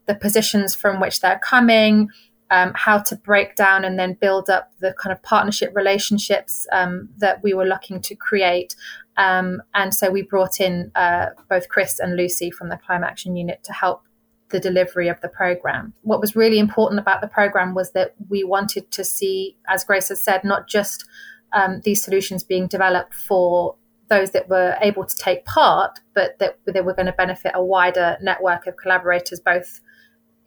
the 0.06 0.16
positions 0.16 0.74
from 0.74 1.00
which 1.00 1.22
they're 1.22 1.40
coming, 1.40 2.10
um, 2.50 2.72
how 2.76 3.00
to 3.00 3.16
break 3.16 3.56
down 3.56 3.84
and 3.84 4.00
then 4.00 4.14
build 4.14 4.50
up 4.50 4.72
the 4.80 4.94
kind 5.02 5.12
of 5.12 5.22
partnership 5.24 5.72
relationships 5.76 6.66
um, 6.72 7.10
that 7.18 7.44
we 7.44 7.54
were 7.54 7.66
looking 7.66 8.02
to 8.02 8.16
create. 8.16 8.76
Um, 9.18 9.62
and 9.74 9.94
so 9.94 10.10
we 10.10 10.22
brought 10.22 10.60
in 10.60 10.92
uh, 10.96 11.28
both 11.50 11.70
Chris 11.70 12.00
and 12.00 12.16
Lucy 12.16 12.52
from 12.52 12.70
the 12.70 12.78
Climate 12.78 13.10
Action 13.10 13.36
Unit 13.36 13.64
to 13.64 13.74
help 13.74 14.04
the 14.50 14.60
delivery 14.60 15.10
of 15.10 15.20
the 15.22 15.28
program. 15.28 15.94
What 16.04 16.22
was 16.22 16.36
really 16.36 16.60
important 16.60 17.00
about 17.00 17.22
the 17.22 17.28
program 17.28 17.74
was 17.74 17.92
that 17.92 18.16
we 18.30 18.44
wanted 18.44 18.92
to 18.92 19.04
see, 19.04 19.58
as 19.68 19.84
Grace 19.84 20.10
has 20.10 20.24
said, 20.24 20.44
not 20.44 20.68
just 20.68 21.06
um, 21.52 21.82
these 21.84 22.04
solutions 22.04 22.44
being 22.44 22.68
developed 22.68 23.14
for 23.14 23.76
those 24.10 24.32
that 24.32 24.48
were 24.48 24.78
able 24.82 25.06
to 25.06 25.16
take 25.18 25.46
part, 25.46 26.00
but 26.14 26.40
that 26.40 26.60
they 26.66 26.80
were 26.80 26.94
going 26.94 27.08
to 27.08 27.12
benefit 27.12 27.52
a 27.54 27.64
wider 27.64 28.18
network 28.22 28.68
of 28.68 28.78
collaborators, 28.78 29.40
both 29.40 29.82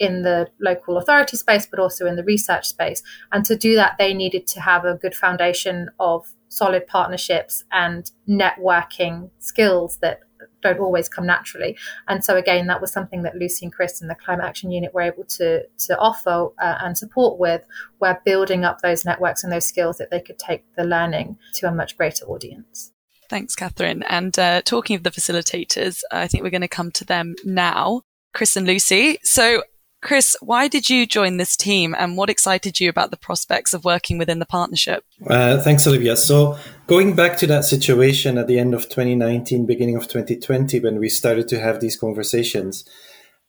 in 0.01 0.23
the 0.23 0.49
local 0.59 0.97
authority 0.97 1.37
space, 1.37 1.67
but 1.67 1.79
also 1.79 2.07
in 2.07 2.17
the 2.17 2.25
research 2.25 2.67
space. 2.67 3.03
And 3.31 3.45
to 3.45 3.55
do 3.55 3.77
that, 3.77 3.97
they 3.99 4.15
needed 4.15 4.47
to 4.49 4.61
have 4.61 4.85
a 4.85 4.95
good 4.95 5.15
foundation 5.15 5.91
of 6.01 6.27
solid 6.49 6.87
partnerships 6.87 7.65
and 7.71 8.11
networking 8.29 9.31
skills 9.39 9.99
that 9.99 10.21
don't 10.63 10.81
always 10.81 11.09
come 11.09 11.27
naturally. 11.27 11.77
And 12.09 12.25
so 12.25 12.37
again, 12.37 12.67
that 12.67 12.81
was 12.81 12.93
something 12.93 13.23
that 13.23 13.37
Lucy 13.37 13.67
and 13.67 13.73
Chris 13.73 14.01
and 14.01 14.11
the 14.11 14.15
Climate 14.15 14.45
Action 14.45 14.71
Unit 14.71 14.93
were 14.95 15.03
able 15.03 15.25
to 15.25 15.65
to 15.67 15.99
offer 15.99 16.49
uh, 16.59 16.79
and 16.81 16.97
support 16.97 17.39
with, 17.39 17.63
where 17.99 18.21
building 18.25 18.65
up 18.65 18.81
those 18.81 19.05
networks 19.05 19.45
and 19.45 19.53
those 19.53 19.67
skills 19.67 19.99
that 19.99 20.11
they 20.11 20.21
could 20.21 20.39
take 20.39 20.65
the 20.77 20.85
learning 20.85 21.39
to 21.55 21.69
a 21.69 21.73
much 21.73 21.97
greater 21.97 22.25
audience. 22.27 22.93
Thanks, 23.29 23.55
Catherine. 23.55 24.03
And 24.05 24.37
uh, 24.39 24.63
talking 24.63 24.97
of 24.97 25.03
the 25.03 25.11
facilitators, 25.11 26.01
I 26.11 26.27
think 26.27 26.43
we're 26.43 26.51
going 26.51 26.63
to 26.63 26.69
come 26.69 26.91
to 26.93 27.05
them 27.05 27.37
now. 27.45 28.03
Chris 28.33 28.57
and 28.57 28.67
Lucy. 28.67 29.19
So 29.23 29.63
Chris, 30.03 30.35
why 30.41 30.67
did 30.67 30.89
you 30.89 31.07
join 31.07 31.37
this 31.37 31.57
team 31.57 31.95
and 31.99 32.17
what 32.17 32.31
excited 32.31 32.81
you 32.81 32.89
about 32.89 33.11
the 33.11 33.17
prospects 33.17 33.75
of 33.75 33.85
working 33.85 34.17
within 34.17 34.39
the 34.39 34.47
partnership? 34.47 35.05
Uh, 35.27 35.61
thanks, 35.61 35.87
Olivia. 35.87 36.17
So, 36.17 36.59
going 36.87 37.15
back 37.15 37.37
to 37.39 37.47
that 37.49 37.65
situation 37.65 38.39
at 38.39 38.47
the 38.47 38.59
end 38.59 38.73
of 38.73 38.85
2019, 38.89 39.67
beginning 39.67 39.97
of 39.97 40.09
2020, 40.09 40.81
when 40.81 40.99
we 40.99 41.11
started 41.11 41.49
to 41.49 41.61
have 41.61 41.81
these 41.81 41.97
conversations, 41.99 42.89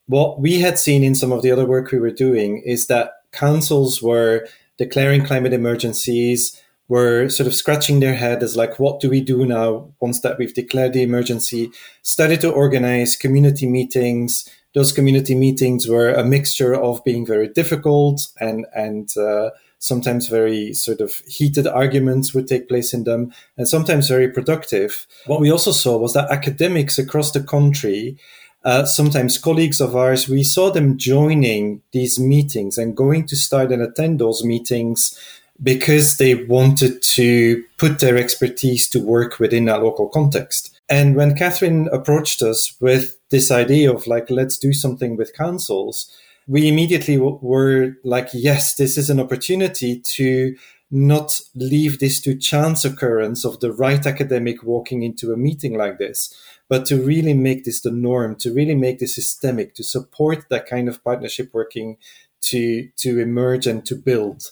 what 0.08 0.41
we 0.41 0.60
had 0.60 0.77
seen 0.77 1.05
in 1.05 1.15
some 1.15 1.31
of 1.31 1.41
the 1.41 1.51
other 1.51 1.65
work 1.65 1.91
we 1.91 2.00
were 2.00 2.12
doing 2.12 2.62
is 2.65 2.88
that 2.88 3.13
councils 3.31 4.01
were 4.01 4.46
declaring 4.77 5.24
climate 5.24 5.53
emergencies, 5.53 6.62
were 6.89 7.29
sort 7.29 7.48
of 7.48 7.55
scratching 7.55 8.01
their 8.01 8.15
head 8.15 8.43
as 8.43 8.58
like, 8.58 8.77
what 8.77 9.00
do 9.00 9.10
we 9.10 9.22
do 9.22 9.46
now 9.46 9.93
once 10.01 10.20
that 10.20 10.38
we've 10.38 10.53
declared 10.53 10.91
the 10.91 11.01
emergency? 11.01 11.72
Started 12.01 12.41
to 12.41 12.51
organize 12.51 13.15
community 13.15 13.65
meetings, 13.65 14.50
those 14.73 14.91
community 14.91 15.35
meetings 15.35 15.87
were 15.87 16.11
a 16.11 16.23
mixture 16.23 16.73
of 16.73 17.03
being 17.03 17.25
very 17.25 17.47
difficult 17.47 18.27
and 18.39 18.65
and 18.75 19.15
uh, 19.17 19.49
sometimes 19.79 20.27
very 20.27 20.73
sort 20.73 21.01
of 21.01 21.15
heated 21.27 21.65
arguments 21.67 22.33
would 22.33 22.47
take 22.47 22.69
place 22.69 22.93
in 22.93 23.03
them 23.03 23.33
and 23.57 23.67
sometimes 23.67 24.07
very 24.07 24.29
productive. 24.29 25.07
What 25.25 25.41
we 25.41 25.51
also 25.51 25.71
saw 25.71 25.97
was 25.97 26.13
that 26.13 26.29
academics 26.29 26.99
across 26.99 27.31
the 27.31 27.43
country 27.43 28.17
uh, 28.63 28.85
sometimes 28.85 29.39
colleagues 29.39 29.81
of 29.81 29.95
ours 29.95 30.29
we 30.29 30.43
saw 30.43 30.69
them 30.69 30.95
joining 30.97 31.81
these 31.93 32.19
meetings 32.19 32.77
and 32.77 32.95
going 32.95 33.25
to 33.25 33.35
start 33.35 33.71
and 33.71 33.81
attend 33.81 34.19
those 34.19 34.43
meetings 34.43 35.19
because 35.63 36.17
they 36.17 36.35
wanted 36.35 37.01
to 37.01 37.63
put 37.77 37.99
their 37.99 38.17
expertise 38.17 38.89
to 38.89 38.99
work 38.99 39.39
within 39.39 39.69
a 39.69 39.77
local 39.77 40.09
context. 40.09 40.79
And 40.89 41.15
when 41.15 41.35
Catherine 41.35 41.87
approached 41.91 42.41
us 42.41 42.75
with 42.79 43.17
this 43.31 43.51
idea 43.51 43.91
of 43.91 44.07
like, 44.07 44.29
let's 44.29 44.57
do 44.57 44.73
something 44.73 45.17
with 45.17 45.33
councils, 45.33 46.15
we 46.47 46.67
immediately 46.67 47.15
w- 47.15 47.39
were 47.41 47.93
like, 48.03 48.29
yes, 48.33 48.75
this 48.75 48.97
is 48.97 49.09
an 49.09 49.19
opportunity 49.19 50.00
to 50.00 50.55
not 50.91 51.39
leave 51.55 52.00
this 52.00 52.21
to 52.21 52.38
chance 52.38 52.83
occurrence 52.83 53.45
of 53.45 53.59
the 53.61 53.71
right 53.71 54.05
academic 54.05 54.61
walking 54.61 55.03
into 55.03 55.31
a 55.31 55.38
meeting 55.38 55.77
like 55.77 55.97
this, 55.97 56.35
but 56.67 56.85
to 56.85 57.01
really 57.01 57.33
make 57.33 57.63
this 57.63 57.81
the 57.81 57.91
norm, 57.91 58.35
to 58.35 58.53
really 58.53 58.75
make 58.75 59.00
this 59.00 59.15
systemic, 59.15 59.73
to 59.73 59.83
support 59.83 60.45
that 60.50 60.67
kind 60.67 60.89
of 60.89 61.03
partnership 61.03 61.50
working 61.53 61.97
to 62.41 62.89
to 62.97 63.19
emerge 63.19 63.67
and 63.67 63.85
to 63.85 63.95
build. 63.95 64.51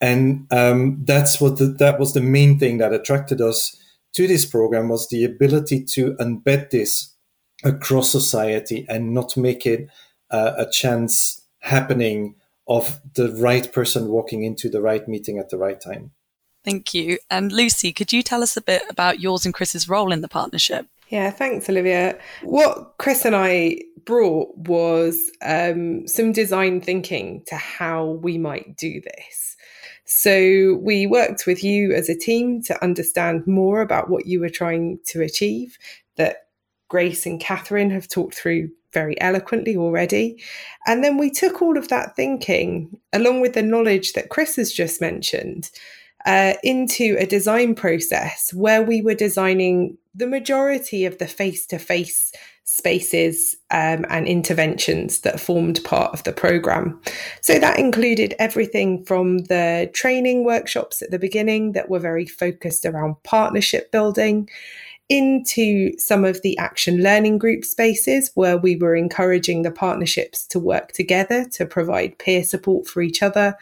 And 0.00 0.46
um, 0.52 0.98
that's 1.04 1.40
what 1.40 1.58
the, 1.58 1.66
that 1.78 1.98
was 1.98 2.12
the 2.12 2.20
main 2.20 2.58
thing 2.58 2.78
that 2.78 2.92
attracted 2.92 3.40
us 3.40 3.76
to 4.14 4.26
this 4.26 4.44
program 4.44 4.88
was 4.88 5.08
the 5.08 5.24
ability 5.24 5.84
to 5.84 6.14
embed 6.14 6.70
this 6.70 7.11
across 7.64 8.10
society 8.10 8.86
and 8.88 9.14
not 9.14 9.36
make 9.36 9.66
it 9.66 9.88
uh, 10.30 10.52
a 10.56 10.70
chance 10.70 11.42
happening 11.60 12.34
of 12.66 13.00
the 13.14 13.32
right 13.34 13.72
person 13.72 14.08
walking 14.08 14.42
into 14.44 14.68
the 14.68 14.80
right 14.80 15.06
meeting 15.08 15.38
at 15.38 15.50
the 15.50 15.58
right 15.58 15.80
time. 15.80 16.12
Thank 16.64 16.94
you. 16.94 17.18
And 17.30 17.50
Lucy, 17.50 17.92
could 17.92 18.12
you 18.12 18.22
tell 18.22 18.42
us 18.42 18.56
a 18.56 18.62
bit 18.62 18.82
about 18.88 19.20
yours 19.20 19.44
and 19.44 19.52
Chris's 19.52 19.88
role 19.88 20.12
in 20.12 20.20
the 20.20 20.28
partnership? 20.28 20.86
Yeah, 21.08 21.30
thanks, 21.30 21.68
Olivia. 21.68 22.18
What 22.42 22.94
Chris 22.98 23.24
and 23.24 23.36
I 23.36 23.80
brought 24.04 24.56
was 24.56 25.30
um, 25.42 26.06
some 26.08 26.32
design 26.32 26.80
thinking 26.80 27.42
to 27.46 27.56
how 27.56 28.04
we 28.22 28.38
might 28.38 28.76
do 28.76 29.00
this. 29.00 29.56
So 30.04 30.78
we 30.80 31.06
worked 31.06 31.46
with 31.46 31.62
you 31.62 31.92
as 31.92 32.08
a 32.08 32.18
team 32.18 32.62
to 32.64 32.82
understand 32.82 33.46
more 33.46 33.80
about 33.80 34.10
what 34.10 34.26
you 34.26 34.40
were 34.40 34.48
trying 34.48 34.98
to 35.06 35.20
achieve, 35.22 35.78
that 36.16 36.41
Grace 36.92 37.24
and 37.24 37.40
Catherine 37.40 37.88
have 37.88 38.06
talked 38.06 38.34
through 38.34 38.68
very 38.92 39.18
eloquently 39.18 39.78
already. 39.78 40.36
And 40.86 41.02
then 41.02 41.16
we 41.16 41.30
took 41.30 41.62
all 41.62 41.78
of 41.78 41.88
that 41.88 42.14
thinking, 42.14 42.98
along 43.14 43.40
with 43.40 43.54
the 43.54 43.62
knowledge 43.62 44.12
that 44.12 44.28
Chris 44.28 44.56
has 44.56 44.70
just 44.70 45.00
mentioned, 45.00 45.70
uh, 46.26 46.52
into 46.62 47.16
a 47.18 47.24
design 47.24 47.74
process 47.74 48.52
where 48.52 48.82
we 48.82 49.00
were 49.00 49.14
designing 49.14 49.96
the 50.14 50.26
majority 50.26 51.06
of 51.06 51.16
the 51.16 51.26
face 51.26 51.64
to 51.68 51.78
face 51.78 52.30
spaces 52.64 53.56
um, 53.70 54.04
and 54.10 54.28
interventions 54.28 55.20
that 55.20 55.40
formed 55.40 55.82
part 55.84 56.12
of 56.12 56.24
the 56.24 56.32
program. 56.32 57.00
So 57.40 57.58
that 57.58 57.78
included 57.78 58.34
everything 58.38 59.02
from 59.06 59.38
the 59.44 59.90
training 59.94 60.44
workshops 60.44 61.00
at 61.00 61.10
the 61.10 61.18
beginning 61.18 61.72
that 61.72 61.88
were 61.88 61.98
very 61.98 62.26
focused 62.26 62.84
around 62.84 63.16
partnership 63.22 63.90
building 63.90 64.50
into 65.12 65.96
some 65.98 66.24
of 66.24 66.40
the 66.40 66.56
action 66.56 67.02
learning 67.02 67.36
group 67.36 67.66
spaces 67.66 68.30
where 68.34 68.56
we 68.56 68.76
were 68.76 68.96
encouraging 68.96 69.60
the 69.60 69.70
partnerships 69.70 70.46
to 70.46 70.58
work 70.58 70.92
together 70.92 71.44
to 71.50 71.66
provide 71.66 72.16
peer 72.16 72.42
support 72.42 72.86
for 72.86 73.02
each 73.02 73.22
other. 73.22 73.54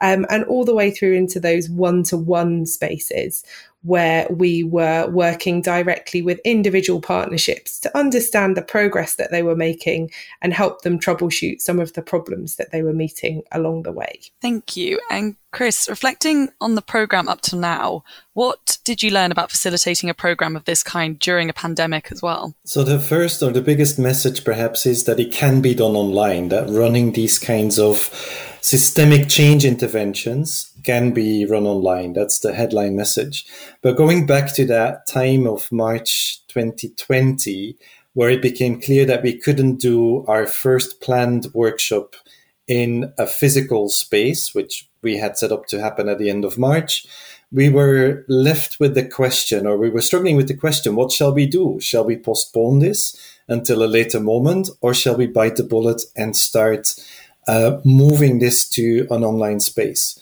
Um, 0.00 0.26
and 0.30 0.44
all 0.44 0.64
the 0.64 0.74
way 0.74 0.90
through 0.90 1.14
into 1.14 1.40
those 1.40 1.68
one 1.68 2.02
to 2.04 2.16
one 2.16 2.66
spaces 2.66 3.44
where 3.82 4.26
we 4.28 4.64
were 4.64 5.08
working 5.08 5.62
directly 5.62 6.20
with 6.20 6.40
individual 6.44 7.00
partnerships 7.00 7.78
to 7.78 7.96
understand 7.96 8.56
the 8.56 8.62
progress 8.62 9.14
that 9.14 9.30
they 9.30 9.42
were 9.42 9.54
making 9.54 10.10
and 10.42 10.52
help 10.52 10.82
them 10.82 10.98
troubleshoot 10.98 11.60
some 11.60 11.78
of 11.78 11.92
the 11.92 12.02
problems 12.02 12.56
that 12.56 12.72
they 12.72 12.82
were 12.82 12.92
meeting 12.92 13.42
along 13.52 13.84
the 13.84 13.92
way. 13.92 14.20
Thank 14.42 14.76
you. 14.76 15.00
And 15.10 15.36
Chris, 15.52 15.88
reflecting 15.88 16.50
on 16.60 16.74
the 16.74 16.82
program 16.82 17.28
up 17.28 17.40
to 17.42 17.56
now, 17.56 18.02
what 18.34 18.78
did 18.84 19.02
you 19.02 19.10
learn 19.10 19.32
about 19.32 19.50
facilitating 19.50 20.10
a 20.10 20.14
program 20.14 20.56
of 20.56 20.64
this 20.64 20.82
kind 20.82 21.18
during 21.18 21.48
a 21.48 21.54
pandemic 21.54 22.10
as 22.10 22.20
well? 22.20 22.54
So, 22.64 22.84
the 22.84 22.98
first 22.98 23.42
or 23.42 23.52
the 23.52 23.62
biggest 23.62 23.98
message 23.98 24.44
perhaps 24.44 24.84
is 24.84 25.04
that 25.04 25.18
it 25.18 25.32
can 25.32 25.62
be 25.62 25.74
done 25.74 25.96
online, 25.96 26.50
that 26.50 26.68
running 26.68 27.12
these 27.12 27.38
kinds 27.38 27.78
of 27.78 28.10
systemic 28.68 29.30
change 29.30 29.64
interventions 29.64 30.74
can 30.84 31.12
be 31.12 31.46
run 31.46 31.66
online. 31.66 32.12
That's 32.12 32.40
the 32.40 32.52
headline 32.52 32.96
message. 32.96 33.46
But 33.80 33.96
going 33.96 34.26
back 34.26 34.54
to 34.56 34.66
that 34.66 35.06
time 35.06 35.46
of 35.46 35.72
March 35.72 36.42
2020, 36.48 37.78
where 38.12 38.28
it 38.28 38.42
became 38.42 38.78
clear 38.78 39.06
that 39.06 39.22
we 39.22 39.38
couldn't 39.38 39.76
do 39.80 40.22
our 40.26 40.46
first 40.46 41.00
planned 41.00 41.46
workshop 41.54 42.14
in 42.66 43.10
a 43.16 43.26
physical 43.26 43.88
space, 43.88 44.54
which 44.54 44.86
we 45.00 45.16
had 45.16 45.38
set 45.38 45.50
up 45.50 45.64
to 45.68 45.80
happen 45.80 46.06
at 46.10 46.18
the 46.18 46.28
end 46.28 46.44
of 46.44 46.58
March, 46.58 47.06
we 47.50 47.70
were 47.70 48.26
left 48.28 48.78
with 48.78 48.94
the 48.94 49.06
question, 49.06 49.66
or 49.66 49.78
we 49.78 49.88
were 49.88 50.02
struggling 50.02 50.36
with 50.36 50.48
the 50.48 50.56
question, 50.56 50.94
what 50.94 51.10
shall 51.10 51.32
we 51.32 51.46
do? 51.46 51.80
Shall 51.80 52.04
we 52.04 52.18
postpone 52.18 52.80
this 52.80 53.18
until 53.48 53.82
a 53.82 53.86
later 53.86 54.20
moment, 54.20 54.68
or 54.82 54.92
shall 54.92 55.16
we 55.16 55.26
bite 55.26 55.56
the 55.56 55.64
bullet 55.64 56.02
and 56.14 56.36
start 56.36 56.94
uh, 57.48 57.80
moving 57.84 58.38
this 58.38 58.68
to 58.68 59.06
an 59.10 59.24
online 59.24 59.58
space. 59.58 60.18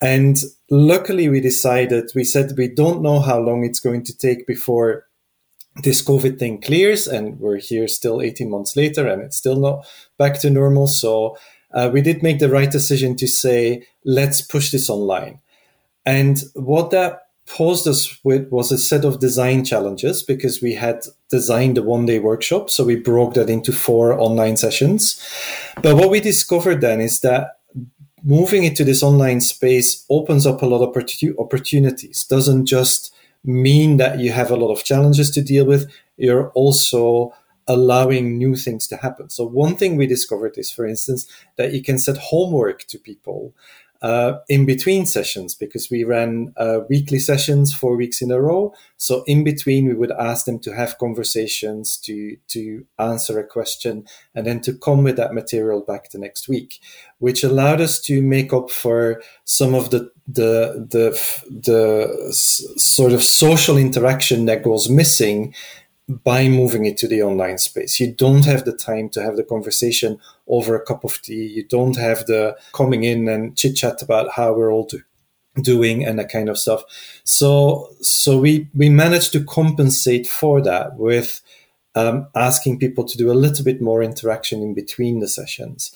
And 0.00 0.36
luckily, 0.70 1.28
we 1.28 1.40
decided, 1.40 2.10
we 2.14 2.24
said 2.24 2.52
we 2.58 2.68
don't 2.68 3.00
know 3.00 3.20
how 3.20 3.38
long 3.38 3.64
it's 3.64 3.80
going 3.80 4.04
to 4.04 4.16
take 4.16 4.46
before 4.46 5.06
this 5.82 6.02
COVID 6.02 6.38
thing 6.38 6.60
clears. 6.60 7.06
And 7.06 7.38
we're 7.40 7.58
here 7.58 7.88
still 7.88 8.20
18 8.20 8.50
months 8.50 8.76
later 8.76 9.06
and 9.06 9.22
it's 9.22 9.36
still 9.36 9.56
not 9.56 9.86
back 10.18 10.40
to 10.40 10.50
normal. 10.50 10.86
So 10.86 11.36
uh, 11.72 11.90
we 11.92 12.00
did 12.00 12.22
make 12.22 12.38
the 12.38 12.50
right 12.50 12.70
decision 12.70 13.16
to 13.16 13.26
say, 13.26 13.86
let's 14.04 14.40
push 14.40 14.70
this 14.70 14.90
online. 14.90 15.40
And 16.06 16.42
what 16.54 16.90
that 16.90 17.23
posed 17.46 17.86
us 17.86 18.18
with 18.24 18.48
was 18.50 18.72
a 18.72 18.78
set 18.78 19.04
of 19.04 19.20
design 19.20 19.64
challenges 19.64 20.22
because 20.22 20.62
we 20.62 20.74
had 20.74 21.04
designed 21.30 21.78
a 21.78 21.82
one 21.82 22.06
day 22.06 22.18
workshop. 22.18 22.70
So 22.70 22.84
we 22.84 22.96
broke 22.96 23.34
that 23.34 23.50
into 23.50 23.72
four 23.72 24.18
online 24.18 24.56
sessions. 24.56 25.22
But 25.82 25.96
what 25.96 26.10
we 26.10 26.20
discovered 26.20 26.80
then 26.80 27.00
is 27.00 27.20
that 27.20 27.58
moving 28.22 28.64
into 28.64 28.84
this 28.84 29.02
online 29.02 29.40
space 29.40 30.04
opens 30.08 30.46
up 30.46 30.62
a 30.62 30.66
lot 30.66 30.82
of 30.82 30.96
opportunities, 31.38 32.24
doesn't 32.24 32.66
just 32.66 33.14
mean 33.44 33.98
that 33.98 34.18
you 34.18 34.32
have 34.32 34.50
a 34.50 34.56
lot 34.56 34.72
of 34.72 34.84
challenges 34.84 35.30
to 35.32 35.42
deal 35.42 35.66
with. 35.66 35.90
You're 36.16 36.48
also 36.50 37.34
allowing 37.66 38.38
new 38.38 38.56
things 38.56 38.86
to 38.86 38.96
happen. 38.96 39.30
So 39.30 39.44
one 39.44 39.76
thing 39.76 39.96
we 39.96 40.06
discovered 40.06 40.56
is, 40.58 40.70
for 40.70 40.86
instance, 40.86 41.26
that 41.56 41.72
you 41.72 41.82
can 41.82 41.98
set 41.98 42.16
homework 42.16 42.84
to 42.84 42.98
people 42.98 43.54
uh, 44.04 44.38
in 44.50 44.66
between 44.66 45.06
sessions 45.06 45.54
because 45.54 45.88
we 45.90 46.04
ran 46.04 46.52
uh, 46.58 46.80
weekly 46.90 47.18
sessions 47.18 47.72
four 47.72 47.96
weeks 47.96 48.20
in 48.20 48.30
a 48.30 48.38
row. 48.38 48.70
So 48.98 49.24
in 49.26 49.44
between, 49.44 49.86
we 49.86 49.94
would 49.94 50.12
ask 50.12 50.44
them 50.44 50.58
to 50.58 50.74
have 50.74 50.98
conversations, 50.98 51.96
to 52.00 52.36
to 52.48 52.84
answer 52.98 53.38
a 53.38 53.46
question, 53.46 54.04
and 54.34 54.46
then 54.46 54.60
to 54.60 54.74
come 54.74 55.04
with 55.04 55.16
that 55.16 55.32
material 55.32 55.80
back 55.80 56.10
the 56.10 56.18
next 56.18 56.50
week, 56.50 56.80
which 57.18 57.42
allowed 57.42 57.80
us 57.80 57.98
to 58.02 58.20
make 58.20 58.52
up 58.52 58.70
for 58.70 59.22
some 59.44 59.74
of 59.74 59.88
the 59.88 60.10
the 60.28 60.86
the 60.90 61.18
the 61.48 62.32
sort 62.76 63.12
of 63.14 63.22
social 63.22 63.78
interaction 63.78 64.44
that 64.44 64.62
goes 64.62 64.90
missing 64.90 65.54
by 66.08 66.48
moving 66.48 66.84
it 66.84 66.96
to 66.98 67.08
the 67.08 67.22
online 67.22 67.58
space. 67.58 67.98
You 67.98 68.12
don't 68.12 68.44
have 68.44 68.64
the 68.64 68.76
time 68.76 69.08
to 69.10 69.22
have 69.22 69.36
the 69.36 69.44
conversation 69.44 70.18
over 70.46 70.74
a 70.74 70.84
cup 70.84 71.04
of 71.04 71.20
tea. 71.22 71.46
You 71.46 71.64
don't 71.64 71.96
have 71.96 72.26
the 72.26 72.56
coming 72.74 73.04
in 73.04 73.28
and 73.28 73.56
chit 73.56 73.76
chat 73.76 74.02
about 74.02 74.32
how 74.32 74.52
we're 74.52 74.70
all 74.70 74.84
do, 74.84 75.00
doing 75.62 76.04
and 76.04 76.18
that 76.18 76.30
kind 76.30 76.50
of 76.50 76.58
stuff. 76.58 76.84
So, 77.24 77.94
so 78.02 78.38
we, 78.38 78.68
we 78.74 78.90
managed 78.90 79.32
to 79.32 79.44
compensate 79.44 80.26
for 80.26 80.60
that 80.60 80.96
with 80.96 81.40
um, 81.94 82.26
asking 82.34 82.80
people 82.80 83.04
to 83.04 83.16
do 83.16 83.30
a 83.30 83.34
little 83.34 83.64
bit 83.64 83.80
more 83.80 84.02
interaction 84.02 84.62
in 84.62 84.74
between 84.74 85.20
the 85.20 85.28
sessions. 85.28 85.94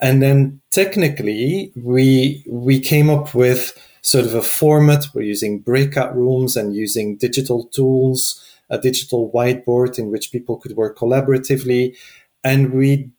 And 0.00 0.22
then 0.22 0.60
technically 0.70 1.72
we, 1.74 2.44
we 2.46 2.78
came 2.78 3.10
up 3.10 3.34
with 3.34 3.76
sort 4.02 4.24
of 4.24 4.34
a 4.34 4.42
format. 4.42 5.06
We're 5.12 5.22
using 5.22 5.58
breakout 5.58 6.16
rooms 6.16 6.56
and 6.56 6.76
using 6.76 7.16
digital 7.16 7.64
tools 7.64 8.44
a 8.70 8.78
digital 8.78 9.30
whiteboard 9.32 9.98
in 9.98 10.10
which 10.10 10.32
people 10.32 10.56
could 10.56 10.72
work 10.72 10.98
collaboratively. 10.98 11.96
And 12.44 12.72
we 12.72 13.10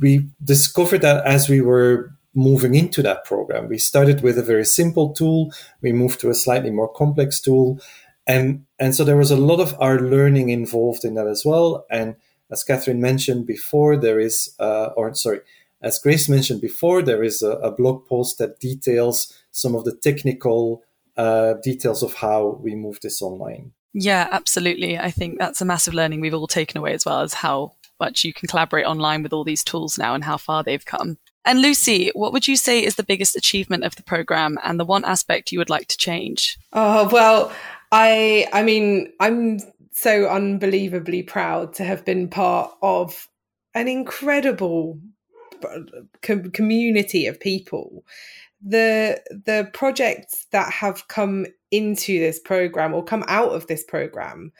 we 0.00 0.28
discovered 0.42 1.02
that 1.02 1.24
as 1.24 1.48
we 1.48 1.60
were 1.60 2.12
moving 2.34 2.74
into 2.74 3.02
that 3.02 3.24
program, 3.24 3.68
we 3.68 3.78
started 3.78 4.22
with 4.22 4.38
a 4.38 4.42
very 4.42 4.64
simple 4.64 5.12
tool. 5.12 5.52
We 5.80 5.92
moved 5.92 6.20
to 6.20 6.30
a 6.30 6.34
slightly 6.34 6.70
more 6.70 6.92
complex 6.92 7.40
tool, 7.40 7.80
and 8.26 8.64
and 8.78 8.94
so 8.94 9.04
there 9.04 9.16
was 9.16 9.30
a 9.30 9.36
lot 9.36 9.60
of 9.60 9.76
our 9.80 9.98
learning 10.00 10.50
involved 10.50 11.04
in 11.04 11.14
that 11.14 11.26
as 11.26 11.44
well. 11.44 11.86
And 11.90 12.16
as 12.50 12.64
Catherine 12.64 13.00
mentioned 13.00 13.46
before, 13.46 13.96
there 13.96 14.18
is, 14.18 14.54
uh, 14.58 14.90
or 14.96 15.12
sorry, 15.14 15.40
as 15.82 15.98
Grace 15.98 16.28
mentioned 16.28 16.60
before, 16.60 17.02
there 17.02 17.22
is 17.22 17.42
a, 17.42 17.52
a 17.52 17.70
blog 17.70 18.06
post 18.06 18.38
that 18.38 18.58
details 18.58 19.32
some 19.50 19.74
of 19.74 19.84
the 19.84 19.94
technical 19.94 20.82
uh, 21.16 21.54
details 21.62 22.02
of 22.02 22.14
how 22.14 22.58
we 22.62 22.74
move 22.74 23.00
this 23.00 23.22
online. 23.22 23.72
Yeah, 23.94 24.28
absolutely. 24.30 24.98
I 24.98 25.10
think 25.10 25.38
that's 25.38 25.60
a 25.60 25.64
massive 25.64 25.94
learning 25.94 26.20
we've 26.20 26.34
all 26.34 26.46
taken 26.46 26.78
away 26.78 26.92
as 26.92 27.04
well 27.04 27.20
as 27.20 27.34
how 27.34 27.72
much 28.00 28.24
you 28.24 28.32
can 28.32 28.48
collaborate 28.48 28.86
online 28.86 29.22
with 29.22 29.32
all 29.32 29.44
these 29.44 29.64
tools 29.64 29.98
now 29.98 30.14
and 30.14 30.24
how 30.24 30.36
far 30.36 30.62
they've 30.62 30.84
come. 30.84 31.18
And 31.44 31.62
Lucy, 31.62 32.10
what 32.14 32.32
would 32.32 32.46
you 32.46 32.56
say 32.56 32.84
is 32.84 32.96
the 32.96 33.02
biggest 33.02 33.34
achievement 33.34 33.84
of 33.84 33.96
the 33.96 34.02
program 34.02 34.58
and 34.62 34.78
the 34.78 34.84
one 34.84 35.04
aspect 35.04 35.50
you 35.50 35.58
would 35.58 35.70
like 35.70 35.88
to 35.88 35.96
change? 35.96 36.58
Oh, 36.72 37.08
well, 37.10 37.52
I 37.90 38.46
I 38.52 38.62
mean, 38.62 39.12
I'm 39.18 39.58
so 39.92 40.28
unbelievably 40.28 41.22
proud 41.24 41.74
to 41.74 41.84
have 41.84 42.04
been 42.04 42.28
part 42.28 42.70
of 42.82 43.28
an 43.74 43.88
incredible 43.88 45.00
uh, 45.64 45.80
com- 46.22 46.50
community 46.50 47.26
of 47.26 47.40
people. 47.40 48.04
The 48.64 49.20
the 49.30 49.70
projects 49.72 50.46
that 50.52 50.72
have 50.72 51.08
come 51.08 51.46
into 51.70 52.18
this 52.18 52.38
program 52.38 52.94
or 52.94 53.04
come 53.04 53.24
out 53.28 53.52
of 53.52 53.66
this 53.66 53.84
program 53.84 54.52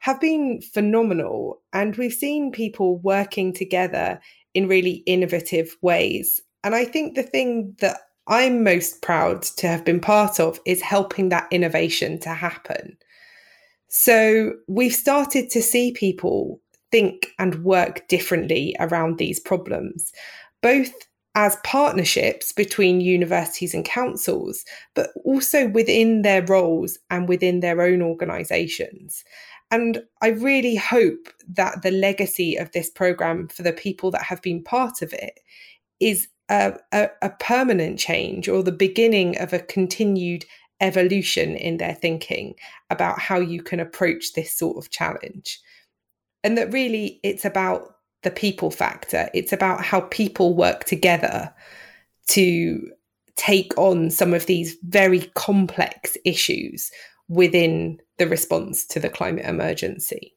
have 0.00 0.20
been 0.20 0.60
phenomenal 0.60 1.62
and 1.72 1.96
we've 1.96 2.12
seen 2.12 2.52
people 2.52 2.98
working 2.98 3.52
together 3.52 4.20
in 4.52 4.68
really 4.68 5.02
innovative 5.06 5.76
ways. 5.82 6.40
And 6.62 6.74
I 6.74 6.84
think 6.84 7.14
the 7.14 7.22
thing 7.22 7.74
that 7.80 7.98
I'm 8.26 8.62
most 8.64 9.02
proud 9.02 9.42
to 9.42 9.66
have 9.66 9.84
been 9.84 10.00
part 10.00 10.40
of 10.40 10.60
is 10.66 10.80
helping 10.80 11.28
that 11.30 11.48
innovation 11.50 12.18
to 12.20 12.30
happen. 12.30 12.96
So 13.88 14.54
we've 14.66 14.94
started 14.94 15.50
to 15.50 15.62
see 15.62 15.92
people 15.92 16.60
think 16.90 17.28
and 17.38 17.64
work 17.64 18.06
differently 18.08 18.74
around 18.80 19.18
these 19.18 19.40
problems, 19.40 20.12
both 20.62 20.92
as 21.34 21.56
partnerships 21.64 22.52
between 22.52 23.00
universities 23.00 23.74
and 23.74 23.84
councils, 23.84 24.64
but 24.94 25.10
also 25.24 25.68
within 25.68 26.22
their 26.22 26.44
roles 26.44 26.98
and 27.10 27.28
within 27.28 27.60
their 27.60 27.82
own 27.82 28.02
organisations. 28.02 29.24
And 29.70 30.04
I 30.22 30.28
really 30.28 30.76
hope 30.76 31.28
that 31.48 31.82
the 31.82 31.90
legacy 31.90 32.56
of 32.56 32.70
this 32.72 32.88
programme 32.90 33.48
for 33.48 33.62
the 33.62 33.72
people 33.72 34.10
that 34.12 34.22
have 34.22 34.40
been 34.42 34.62
part 34.62 35.02
of 35.02 35.12
it 35.12 35.40
is 35.98 36.28
a, 36.48 36.74
a, 36.92 37.08
a 37.22 37.30
permanent 37.30 37.98
change 37.98 38.48
or 38.48 38.62
the 38.62 38.70
beginning 38.70 39.36
of 39.38 39.52
a 39.52 39.58
continued 39.58 40.44
evolution 40.80 41.56
in 41.56 41.78
their 41.78 41.94
thinking 41.94 42.54
about 42.90 43.18
how 43.18 43.38
you 43.38 43.62
can 43.62 43.80
approach 43.80 44.34
this 44.34 44.54
sort 44.54 44.76
of 44.76 44.90
challenge. 44.90 45.60
And 46.44 46.58
that 46.58 46.72
really 46.72 47.20
it's 47.22 47.44
about 47.44 47.94
the 48.24 48.30
people 48.30 48.70
factor, 48.70 49.30
it's 49.32 49.52
about 49.52 49.84
how 49.84 50.00
people 50.02 50.54
work 50.54 50.84
together 50.84 51.54
to 52.28 52.90
take 53.36 53.76
on 53.76 54.10
some 54.10 54.34
of 54.34 54.46
these 54.46 54.76
very 54.82 55.30
complex 55.34 56.16
issues 56.24 56.90
within 57.28 58.00
the 58.18 58.28
response 58.28 58.86
to 58.86 59.00
the 59.00 59.08
climate 59.08 59.44
emergency. 59.44 60.34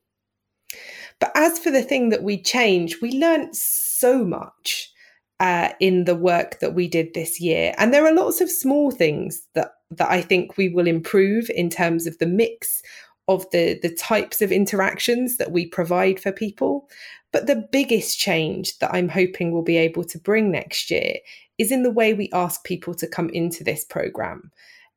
But 1.20 1.32
as 1.36 1.58
for 1.60 1.72
the 1.72 1.82
thing 1.82 2.10
that 2.10 2.24
we 2.24 2.42
change, 2.42 3.02
we 3.02 3.12
learned 3.12 3.56
so 3.56 4.24
much 4.24 4.92
uh, 5.40 5.70
in 5.80 6.06
the 6.06 6.16
work 6.16 6.60
that 6.60 6.74
we 6.74 6.88
did 6.88 7.14
this 7.14 7.40
year. 7.40 7.74
And 7.78 7.94
there 7.94 8.06
are 8.06 8.14
lots 8.14 8.42
of 8.42 8.50
small 8.50 8.92
things 8.92 9.42
that, 9.54 9.72
that 9.92 10.10
I 10.10 10.22
think 10.22 10.58
we 10.58 10.70
will 10.70 10.88
improve 10.88 11.50
in 11.52 11.70
terms 11.70 12.08
of 12.08 12.18
the 12.18 12.26
mix 12.26 12.82
of 13.28 13.50
the, 13.52 13.78
the 13.82 13.94
types 13.94 14.42
of 14.42 14.52
interactions 14.52 15.38
that 15.38 15.52
we 15.52 15.66
provide 15.66 16.20
for 16.20 16.32
people. 16.32 16.88
But 17.38 17.46
the 17.46 17.68
biggest 17.72 18.18
change 18.18 18.80
that 18.80 18.92
I'm 18.92 19.10
hoping 19.10 19.52
we'll 19.52 19.62
be 19.62 19.78
able 19.78 20.04
to 20.06 20.18
bring 20.18 20.50
next 20.50 20.90
year 20.90 21.18
is 21.60 21.72
in 21.72 21.84
the 21.84 21.92
way 21.92 22.16
we 22.16 22.32
ask 22.34 22.64
people 22.64 22.96
to 22.96 23.06
come 23.06 23.30
into 23.30 23.64
this 23.64 23.86
program. 23.86 24.50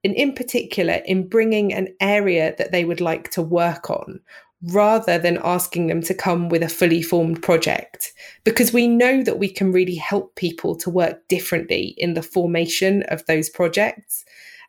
And 0.04 0.14
in 0.14 0.32
particular, 0.32 1.02
in 1.04 1.28
bringing 1.28 1.74
an 1.74 1.88
area 2.00 2.54
that 2.56 2.72
they 2.72 2.86
would 2.86 3.02
like 3.02 3.30
to 3.32 3.42
work 3.42 3.90
on 3.90 4.20
rather 4.68 5.18
than 5.18 5.38
asking 5.44 5.88
them 5.88 6.00
to 6.04 6.14
come 6.14 6.48
with 6.48 6.62
a 6.62 6.68
fully 6.70 7.02
formed 7.02 7.42
project 7.42 8.14
because 8.44 8.72
we 8.72 8.88
know 8.88 9.22
that 9.22 9.38
we 9.38 9.50
can 9.50 9.70
really 9.70 9.96
help 9.96 10.34
people 10.36 10.74
to 10.76 10.88
work 10.88 11.28
differently 11.28 11.94
in 11.98 12.14
the 12.14 12.22
formation 12.22 13.02
of 13.08 13.22
those 13.26 13.50
projects 13.50 14.24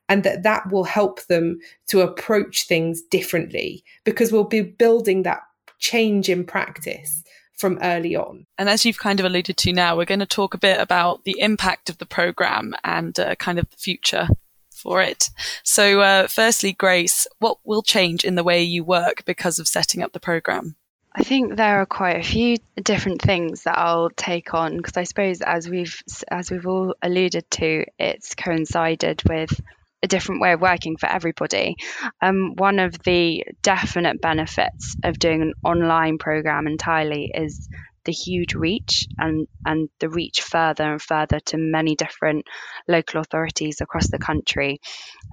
and 0.09 0.25
that 0.25 0.43
that 0.43 0.69
will 0.73 0.83
help 0.83 1.25
them 1.27 1.57
to 1.87 2.01
approach 2.01 2.67
things 2.67 3.01
differently 3.01 3.81
because 4.03 4.29
we'll 4.29 4.43
be 4.43 4.59
building 4.59 5.23
that 5.23 5.39
change 5.79 6.27
in 6.27 6.43
practice 6.45 7.23
from 7.61 7.79
early 7.81 8.15
on. 8.15 8.45
And 8.57 8.67
as 8.67 8.83
you've 8.83 8.99
kind 8.99 9.19
of 9.19 9.25
alluded 9.25 9.55
to 9.55 9.71
now, 9.71 9.95
we're 9.95 10.05
going 10.05 10.19
to 10.19 10.25
talk 10.25 10.53
a 10.53 10.57
bit 10.57 10.81
about 10.81 11.23
the 11.23 11.39
impact 11.39 11.89
of 11.89 11.99
the 11.99 12.05
program 12.05 12.73
and 12.83 13.17
uh, 13.17 13.35
kind 13.35 13.59
of 13.59 13.69
the 13.69 13.77
future 13.77 14.27
for 14.71 15.01
it. 15.01 15.29
So, 15.63 16.01
uh, 16.01 16.27
firstly, 16.27 16.73
Grace, 16.73 17.27
what 17.39 17.59
will 17.63 17.83
change 17.83 18.25
in 18.25 18.35
the 18.35 18.43
way 18.43 18.63
you 18.63 18.83
work 18.83 19.23
because 19.25 19.59
of 19.59 19.67
setting 19.67 20.01
up 20.01 20.11
the 20.11 20.19
program? 20.19 20.75
I 21.13 21.23
think 21.23 21.55
there 21.55 21.81
are 21.81 21.85
quite 21.85 22.17
a 22.17 22.23
few 22.23 22.57
different 22.81 23.21
things 23.21 23.63
that 23.63 23.77
I'll 23.77 24.09
take 24.11 24.53
on 24.53 24.77
because 24.77 24.95
I 24.95 25.03
suppose 25.03 25.41
as 25.41 25.69
we've 25.69 26.01
as 26.29 26.49
we've 26.49 26.65
all 26.65 26.95
alluded 27.01 27.49
to, 27.51 27.85
it's 27.99 28.33
coincided 28.33 29.21
with 29.27 29.59
a 30.03 30.07
different 30.07 30.41
way 30.41 30.53
of 30.53 30.61
working 30.61 30.97
for 30.97 31.07
everybody. 31.07 31.75
Um, 32.21 32.53
one 32.55 32.79
of 32.79 32.97
the 33.03 33.43
definite 33.61 34.21
benefits 34.21 34.95
of 35.03 35.19
doing 35.19 35.41
an 35.41 35.53
online 35.63 36.17
program 36.17 36.67
entirely 36.67 37.31
is 37.33 37.69
the 38.05 38.11
huge 38.11 38.55
reach 38.55 39.07
and, 39.19 39.47
and 39.65 39.89
the 39.99 40.09
reach 40.09 40.41
further 40.41 40.91
and 40.91 41.01
further 41.01 41.39
to 41.39 41.57
many 41.57 41.95
different 41.95 42.45
local 42.87 43.21
authorities 43.21 43.79
across 43.79 44.09
the 44.09 44.17
country. 44.17 44.79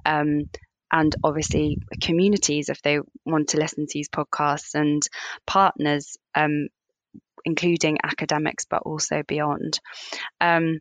Um, 0.05 0.49
and 0.91 1.15
obviously 1.23 1.77
communities 2.01 2.69
if 2.69 2.81
they 2.81 2.99
want 3.25 3.49
to 3.49 3.59
listen 3.59 3.85
to 3.85 3.93
these 3.93 4.09
podcasts 4.09 4.73
and 4.73 5.01
partners, 5.45 6.17
um, 6.35 6.67
including 7.45 7.97
academics, 8.03 8.65
but 8.65 8.83
also 8.83 9.23
beyond. 9.27 9.79
Um, 10.41 10.79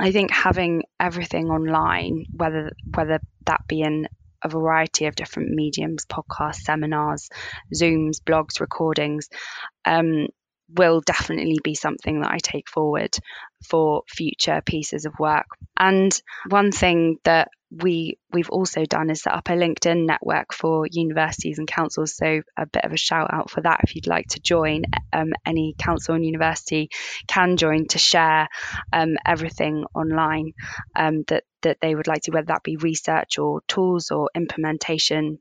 I 0.00 0.12
think 0.12 0.30
having 0.30 0.84
everything 0.98 1.50
online, 1.50 2.24
whether 2.34 2.72
whether 2.94 3.20
that 3.44 3.60
be 3.68 3.82
in 3.82 4.08
a 4.42 4.48
variety 4.48 5.04
of 5.06 5.14
different 5.14 5.50
mediums, 5.50 6.06
podcasts, 6.06 6.62
seminars, 6.62 7.28
Zooms, 7.74 8.22
blogs, 8.24 8.60
recordings, 8.60 9.28
um, 9.84 10.28
will 10.74 11.00
definitely 11.00 11.58
be 11.62 11.74
something 11.74 12.20
that 12.20 12.30
I 12.30 12.38
take 12.38 12.68
forward 12.68 13.14
for 13.68 14.02
future 14.08 14.62
pieces 14.64 15.04
of 15.04 15.14
work. 15.18 15.46
And 15.76 16.12
one 16.48 16.72
thing 16.72 17.18
that 17.24 17.48
we 17.70 18.18
we've 18.32 18.50
also 18.50 18.84
done 18.84 19.10
is 19.10 19.22
set 19.22 19.32
up 19.32 19.48
a 19.48 19.52
LinkedIn 19.52 20.06
network 20.06 20.52
for 20.52 20.86
universities 20.90 21.58
and 21.58 21.68
councils. 21.68 22.16
So 22.16 22.42
a 22.56 22.66
bit 22.66 22.84
of 22.84 22.92
a 22.92 22.96
shout 22.96 23.32
out 23.32 23.50
for 23.50 23.60
that. 23.60 23.80
If 23.84 23.94
you'd 23.94 24.06
like 24.06 24.26
to 24.28 24.40
join, 24.40 24.82
um, 25.12 25.32
any 25.46 25.74
council 25.78 26.14
and 26.14 26.24
university 26.24 26.90
can 27.28 27.56
join 27.56 27.86
to 27.88 27.98
share 27.98 28.48
um, 28.92 29.16
everything 29.24 29.84
online 29.94 30.52
um, 30.96 31.24
that 31.28 31.44
that 31.62 31.78
they 31.80 31.94
would 31.94 32.06
like 32.08 32.22
to, 32.22 32.32
whether 32.32 32.46
that 32.46 32.62
be 32.62 32.76
research 32.76 33.38
or 33.38 33.60
tools 33.68 34.10
or 34.10 34.30
implementation 34.34 35.38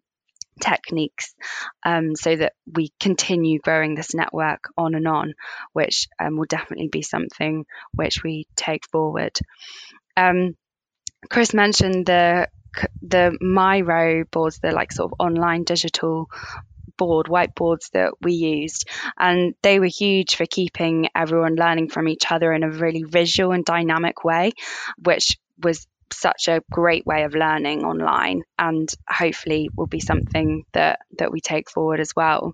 techniques 0.60 1.34
um, 1.86 2.15
so 2.15 2.36
that 2.36 2.54
we 2.72 2.91
continue 3.00 3.60
growing 3.60 3.95
this 3.95 4.13
network 4.13 4.69
on 4.78 4.95
and 4.95 5.08
on, 5.08 5.34
which 5.74 6.08
um, 6.19 6.38
will 6.38 6.45
definitely 6.45 6.88
be 6.88 7.02
something 7.02 7.65
which 7.93 8.24
we 8.24 8.48
take 8.56 8.88
forward. 8.91 9.38
Um, 10.15 10.56
Chris 11.30 11.54
mentioned 11.54 12.06
the 12.06 12.48
the 13.02 13.36
Miro 13.41 14.26
boards, 14.26 14.60
the 14.60 14.72
like 14.72 14.91
sort 14.91 15.12
of 15.12 15.19
online 15.19 15.63
digital 15.63 16.30
board 16.98 17.28
whiteboards 17.28 17.89
that 17.93 18.12
we 18.22 18.34
used 18.34 18.88
and 19.17 19.56
they 19.63 19.80
were 19.80 19.86
huge 19.86 20.36
for 20.36 20.45
keeping 20.45 21.08
everyone 21.15 21.56
learning 21.56 21.88
from 21.88 22.10
each 22.10 22.30
other 22.30 22.52
in 22.52 22.63
a 22.63 22.69
really 22.69 23.04
visual 23.04 23.54
and 23.54 23.63
dynamic 23.63 24.26
way 24.26 24.52
which 25.02 25.38
was 25.63 25.88
such 26.13 26.48
a 26.48 26.62
great 26.72 27.06
way 27.06 27.24
of 27.24 27.36
learning 27.36 27.84
online 27.84 28.43
and 28.58 28.89
hopefully 29.08 29.69
will 29.76 29.88
be 29.88 30.00
something 30.00 30.63
that 30.74 31.00
that 31.17 31.32
we 31.32 31.41
take 31.41 31.69
forward 31.69 32.00
as 32.00 32.15
well 32.15 32.54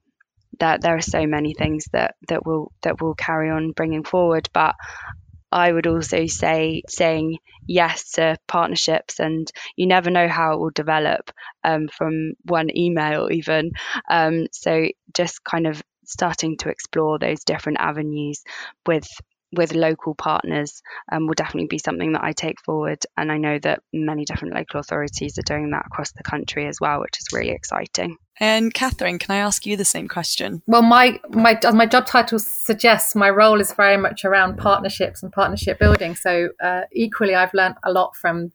that 0.60 0.82
there 0.82 0.96
are 0.96 1.02
so 1.02 1.26
many 1.28 1.54
things 1.54 1.86
that 1.92 2.16
that 2.28 2.46
will 2.46 2.72
that 2.82 3.02
will 3.02 3.16
carry 3.16 3.50
on 3.50 3.72
bringing 3.72 4.04
forward 4.04 4.50
but 4.54 4.76
I 5.52 5.72
would 5.72 5.88
also 5.88 6.26
say 6.26 6.82
saying 6.90 7.38
yes 7.66 8.12
to 8.14 8.36
partnerships, 8.48 9.20
and 9.20 9.50
you 9.78 9.88
never 9.88 10.10
know 10.10 10.28
how 10.28 10.54
it 10.54 10.60
will 10.60 10.72
develop 10.72 11.32
um, 11.64 11.88
from 11.88 12.34
one 12.44 12.76
email, 12.76 13.30
even. 13.32 13.72
Um, 14.10 14.48
so, 14.52 14.88
just 15.14 15.44
kind 15.46 15.68
of 15.68 15.82
starting 16.04 16.58
to 16.58 16.70
explore 16.70 17.20
those 17.20 17.46
different 17.46 17.80
avenues 17.80 18.44
with 18.86 19.08
with 19.52 19.74
local 19.74 20.16
partners 20.16 20.82
um, 21.12 21.28
will 21.28 21.34
definitely 21.36 21.68
be 21.68 21.78
something 21.78 22.14
that 22.14 22.24
I 22.24 22.34
take 22.34 22.60
forward. 22.62 23.00
And 23.18 23.32
I 23.32 23.38
know 23.38 23.60
that 23.60 23.82
many 23.94 24.26
different 24.26 24.54
local 24.54 24.80
authorities 24.80 25.38
are 25.38 25.44
doing 25.44 25.72
that 25.72 25.86
across 25.86 26.12
the 26.12 26.24
country 26.24 26.68
as 26.68 26.80
well, 26.82 27.02
which 27.02 27.20
is 27.20 27.34
really 27.34 27.52
exciting. 27.52 28.18
And 28.40 28.74
Catherine, 28.74 29.18
can 29.18 29.36
I 29.36 29.40
ask 29.40 29.66
you 29.66 29.78
the 29.78 29.86
same 29.86 30.08
question? 30.08 30.62
Well, 30.68 30.82
my 30.82 31.20
my 31.30 31.58
my 31.74 31.86
job 31.86 32.06
title 32.06 32.40
suggests 32.40 33.16
my 33.16 33.30
role 33.30 33.62
is 33.62 33.74
very 33.74 33.98
much 33.98 34.26
around 34.26 34.58
partnerships 34.58 35.24
and 35.24 35.32
partnership 35.32 35.80
building. 35.80 36.16
So 36.16 36.50
uh, 36.62 36.82
equally, 36.92 37.34
I've 37.34 37.54
learned 37.54 37.76
a 37.84 37.92
lot 37.92 38.16
from 38.16 38.52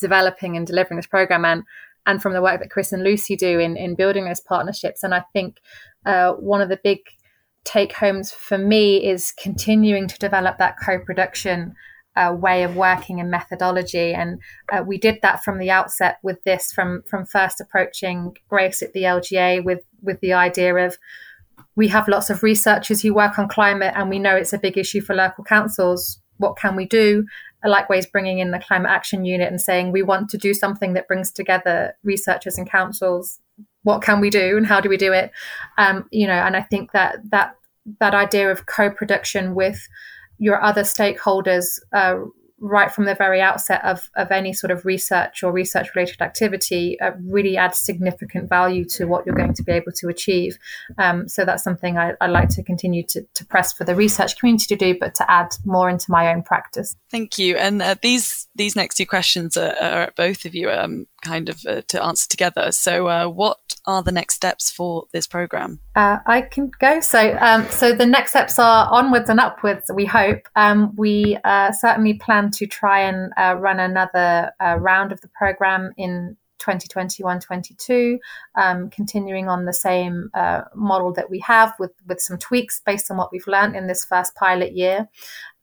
developing 0.00 0.56
and 0.56 0.66
delivering 0.66 0.96
this 0.96 1.06
program 1.06 1.44
and 1.44 1.62
and 2.06 2.20
from 2.20 2.32
the 2.32 2.42
work 2.42 2.60
that 2.60 2.70
Chris 2.70 2.92
and 2.92 3.04
Lucy 3.04 3.36
do 3.36 3.60
in 3.60 3.76
in 3.76 3.94
building 3.94 4.24
those 4.24 4.40
partnerships. 4.40 5.04
And 5.04 5.14
I 5.14 5.22
think 5.32 5.58
uh, 6.04 6.32
one 6.32 6.60
of 6.60 6.68
the 6.68 6.80
big 6.82 6.98
take 7.64 7.94
homes 7.94 8.30
for 8.30 8.58
me 8.58 9.04
is 9.04 9.32
continuing 9.32 10.08
to 10.08 10.18
develop 10.18 10.58
that 10.58 10.76
co 10.82 10.98
production 10.98 11.74
uh, 12.16 12.34
way 12.36 12.64
of 12.64 12.76
working 12.76 13.20
and 13.20 13.30
methodology. 13.30 14.12
And 14.12 14.40
uh, 14.72 14.82
we 14.84 14.98
did 14.98 15.20
that 15.22 15.44
from 15.44 15.58
the 15.58 15.70
outset 15.70 16.18
with 16.22 16.42
this, 16.44 16.72
from 16.72 17.02
from 17.08 17.24
first 17.24 17.60
approaching 17.60 18.36
Grace 18.48 18.82
at 18.82 18.92
the 18.92 19.02
LGA 19.02 19.64
with 19.64 19.80
with 20.02 20.20
the 20.20 20.32
idea 20.32 20.74
of 20.74 20.98
we 21.76 21.88
have 21.88 22.08
lots 22.08 22.30
of 22.30 22.42
researchers 22.42 23.02
who 23.02 23.14
work 23.14 23.38
on 23.38 23.48
climate, 23.48 23.94
and 23.96 24.10
we 24.10 24.18
know 24.18 24.36
it's 24.36 24.52
a 24.52 24.58
big 24.58 24.76
issue 24.76 25.00
for 25.00 25.14
local 25.14 25.44
councils. 25.44 26.20
What 26.38 26.56
can 26.56 26.74
we 26.76 26.86
do? 26.86 27.26
Likewise, 27.64 28.06
bringing 28.06 28.38
in 28.38 28.50
the 28.50 28.58
climate 28.58 28.90
action 28.90 29.24
unit 29.24 29.48
and 29.48 29.60
saying 29.60 29.92
we 29.92 30.02
want 30.02 30.30
to 30.30 30.38
do 30.38 30.54
something 30.54 30.94
that 30.94 31.06
brings 31.06 31.30
together 31.30 31.96
researchers 32.02 32.56
and 32.56 32.68
councils. 32.68 33.38
What 33.82 34.02
can 34.02 34.20
we 34.20 34.30
do, 34.30 34.56
and 34.56 34.66
how 34.66 34.80
do 34.80 34.88
we 34.88 34.96
do 34.96 35.12
it? 35.12 35.30
Um, 35.78 36.06
you 36.10 36.26
know, 36.26 36.32
and 36.32 36.56
I 36.56 36.62
think 36.62 36.92
that 36.92 37.18
that 37.30 37.56
that 37.98 38.14
idea 38.14 38.50
of 38.50 38.66
co-production 38.66 39.54
with 39.54 39.88
your 40.38 40.62
other 40.62 40.82
stakeholders 40.82 41.78
uh, 41.92 42.16
right 42.60 42.92
from 42.92 43.06
the 43.06 43.14
very 43.14 43.40
outset 43.40 43.82
of, 43.84 44.10
of 44.16 44.30
any 44.30 44.52
sort 44.52 44.70
of 44.70 44.84
research 44.84 45.42
or 45.42 45.50
research 45.50 45.88
related 45.94 46.20
activity 46.20 47.00
uh, 47.00 47.12
really 47.24 47.56
adds 47.56 47.78
significant 47.78 48.48
value 48.48 48.84
to 48.84 49.06
what 49.06 49.24
you're 49.24 49.34
going 49.34 49.54
to 49.54 49.62
be 49.62 49.72
able 49.72 49.92
to 49.92 50.08
achieve. 50.08 50.58
Um, 50.98 51.26
so 51.26 51.44
that's 51.44 51.64
something 51.64 51.96
I, 51.96 52.12
I 52.20 52.26
like 52.26 52.50
to 52.50 52.62
continue 52.62 53.02
to, 53.04 53.22
to, 53.34 53.46
press 53.46 53.72
for 53.72 53.84
the 53.84 53.94
research 53.94 54.38
community 54.38 54.66
to 54.66 54.76
do, 54.76 54.98
but 54.98 55.14
to 55.16 55.30
add 55.30 55.48
more 55.64 55.88
into 55.88 56.10
my 56.10 56.32
own 56.32 56.42
practice. 56.42 56.94
Thank 57.10 57.38
you. 57.38 57.56
And 57.56 57.80
uh, 57.80 57.96
these 58.02 58.46
these 58.54 58.76
next 58.76 58.96
two 58.96 59.06
questions 59.06 59.56
are, 59.56 59.74
are 59.80 60.12
both 60.14 60.44
of 60.44 60.54
you 60.54 60.70
um, 60.70 61.06
kind 61.20 61.48
of 61.48 61.64
uh, 61.66 61.82
to 61.88 62.02
answer 62.02 62.28
together. 62.28 62.72
So, 62.72 63.08
uh, 63.08 63.28
what 63.28 63.58
are 63.86 64.02
the 64.02 64.12
next 64.12 64.34
steps 64.34 64.70
for 64.70 65.06
this 65.12 65.26
program? 65.26 65.80
Uh, 65.94 66.18
I 66.26 66.42
can 66.42 66.70
go. 66.78 67.00
So, 67.00 67.36
um, 67.40 67.66
so 67.70 67.92
the 67.92 68.06
next 68.06 68.30
steps 68.30 68.58
are 68.58 68.88
onwards 68.90 69.28
and 69.28 69.40
upwards. 69.40 69.90
We 69.92 70.04
hope. 70.04 70.48
Um, 70.56 70.94
we 70.96 71.38
uh, 71.44 71.72
certainly 71.72 72.14
plan 72.14 72.50
to 72.52 72.66
try 72.66 73.00
and 73.00 73.32
uh, 73.36 73.56
run 73.58 73.80
another 73.80 74.52
uh, 74.60 74.76
round 74.76 75.12
of 75.12 75.20
the 75.20 75.28
program 75.28 75.92
in 75.96 76.36
2021-22, 76.60 78.18
um, 78.54 78.90
continuing 78.90 79.48
on 79.48 79.64
the 79.64 79.72
same 79.72 80.30
uh, 80.34 80.62
model 80.74 81.12
that 81.14 81.30
we 81.30 81.38
have 81.40 81.74
with 81.78 81.92
with 82.06 82.20
some 82.20 82.38
tweaks 82.38 82.80
based 82.84 83.10
on 83.10 83.16
what 83.16 83.32
we've 83.32 83.46
learned 83.46 83.74
in 83.74 83.86
this 83.86 84.04
first 84.04 84.34
pilot 84.34 84.76
year. 84.76 85.08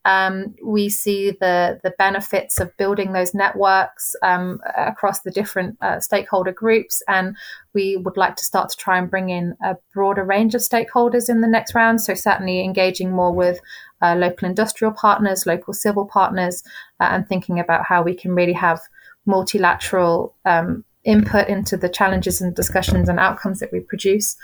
Um, 0.07 0.55
we 0.63 0.87
see 0.87 1.31
the 1.31 1.81
the 1.83 1.93
benefits 1.97 2.61
of 2.61 2.75
building 2.77 3.11
those 3.11 3.33
networks 3.33 4.15
um, 4.23 4.61
across 4.77 5.19
the 5.21 5.31
different 5.31 5.77
uh, 5.81 5.99
stakeholder 5.99 6.53
groups, 6.53 7.03
and 7.09 7.35
we 7.73 7.97
would 7.97 8.15
like 8.15 8.37
to 8.37 8.45
start 8.45 8.69
to 8.69 8.77
try 8.77 8.97
and 8.97 9.11
bring 9.11 9.29
in 9.29 9.55
a 9.61 9.75
broader 9.93 10.23
range 10.23 10.55
of 10.55 10.61
stakeholders 10.61 11.29
in 11.29 11.41
the 11.41 11.47
next 11.47 11.75
round. 11.75 11.99
So 12.01 12.13
certainly 12.13 12.63
engaging 12.63 13.11
more 13.11 13.33
with 13.33 13.59
uh, 14.01 14.15
local 14.15 14.47
industrial 14.47 14.93
partners, 14.93 15.45
local 15.45 15.73
civil 15.73 16.05
partners, 16.05 16.63
uh, 17.01 17.09
and 17.11 17.27
thinking 17.27 17.59
about 17.59 17.83
how 17.85 18.01
we 18.01 18.15
can 18.15 18.33
really 18.33 18.53
have 18.53 18.79
multilateral 19.25 20.33
um, 20.45 20.85
input 21.03 21.49
into 21.49 21.75
the 21.75 21.89
challenges 21.89 22.39
and 22.39 22.55
discussions 22.55 23.09
and 23.09 23.19
outcomes 23.19 23.59
that 23.59 23.73
we 23.73 23.81
produce. 23.81 24.37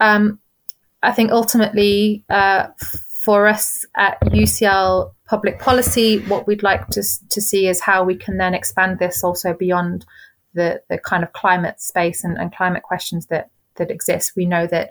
Um, 0.00 0.38
I 1.02 1.12
think 1.12 1.30
ultimately 1.30 2.24
uh, 2.30 2.68
for 3.24 3.46
us 3.46 3.86
at 3.96 4.20
UCL 4.20 5.14
Public 5.26 5.58
Policy, 5.58 6.18
what 6.26 6.46
we'd 6.46 6.62
like 6.62 6.88
to, 6.88 7.02
to 7.30 7.40
see 7.40 7.68
is 7.68 7.80
how 7.80 8.04
we 8.04 8.16
can 8.16 8.36
then 8.36 8.52
expand 8.52 8.98
this 8.98 9.24
also 9.24 9.54
beyond 9.54 10.04
the, 10.52 10.82
the 10.90 10.98
kind 10.98 11.24
of 11.24 11.32
climate 11.32 11.80
space 11.80 12.22
and, 12.22 12.36
and 12.36 12.54
climate 12.54 12.82
questions 12.82 13.26
that, 13.28 13.48
that 13.76 13.90
exist. 13.90 14.32
We 14.36 14.44
know 14.44 14.66
that 14.66 14.90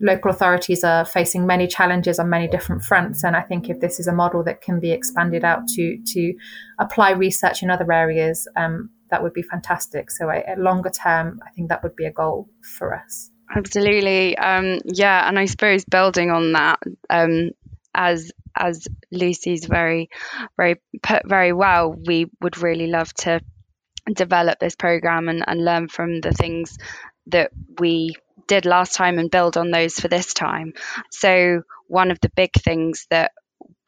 local 0.00 0.30
authorities 0.30 0.84
are 0.84 1.04
facing 1.04 1.44
many 1.44 1.66
challenges 1.66 2.20
on 2.20 2.30
many 2.30 2.46
different 2.46 2.84
fronts. 2.84 3.24
And 3.24 3.34
I 3.34 3.42
think 3.42 3.68
if 3.68 3.80
this 3.80 3.98
is 3.98 4.06
a 4.06 4.14
model 4.14 4.44
that 4.44 4.62
can 4.62 4.78
be 4.78 4.92
expanded 4.92 5.42
out 5.42 5.66
to, 5.74 5.98
to 5.98 6.34
apply 6.78 7.10
research 7.10 7.60
in 7.60 7.70
other 7.70 7.92
areas, 7.92 8.46
um, 8.54 8.88
that 9.10 9.20
would 9.20 9.32
be 9.32 9.42
fantastic. 9.42 10.12
So, 10.12 10.30
a, 10.30 10.44
a 10.46 10.56
longer 10.56 10.90
term, 10.90 11.40
I 11.44 11.50
think 11.50 11.70
that 11.70 11.82
would 11.82 11.96
be 11.96 12.06
a 12.06 12.12
goal 12.12 12.48
for 12.78 12.94
us. 12.94 13.31
Absolutely. 13.54 14.36
Um, 14.38 14.78
yeah, 14.84 15.28
and 15.28 15.38
I 15.38 15.44
suppose 15.46 15.84
building 15.84 16.30
on 16.30 16.52
that, 16.52 16.78
um, 17.10 17.50
as 17.94 18.32
as 18.56 18.86
Lucy's 19.10 19.64
very, 19.64 20.08
very 20.56 20.76
put 21.02 21.26
very 21.28 21.52
well, 21.52 21.92
we 21.92 22.26
would 22.40 22.58
really 22.62 22.86
love 22.86 23.12
to 23.14 23.40
develop 24.12 24.58
this 24.58 24.76
program 24.76 25.28
and, 25.28 25.44
and 25.46 25.64
learn 25.64 25.88
from 25.88 26.20
the 26.20 26.32
things 26.32 26.78
that 27.28 27.50
we 27.80 28.14
did 28.48 28.66
last 28.66 28.94
time 28.94 29.18
and 29.18 29.30
build 29.30 29.56
on 29.56 29.70
those 29.70 29.94
for 29.94 30.08
this 30.08 30.34
time. 30.34 30.72
So 31.10 31.62
one 31.88 32.10
of 32.10 32.20
the 32.20 32.30
big 32.36 32.52
things 32.54 33.06
that 33.10 33.32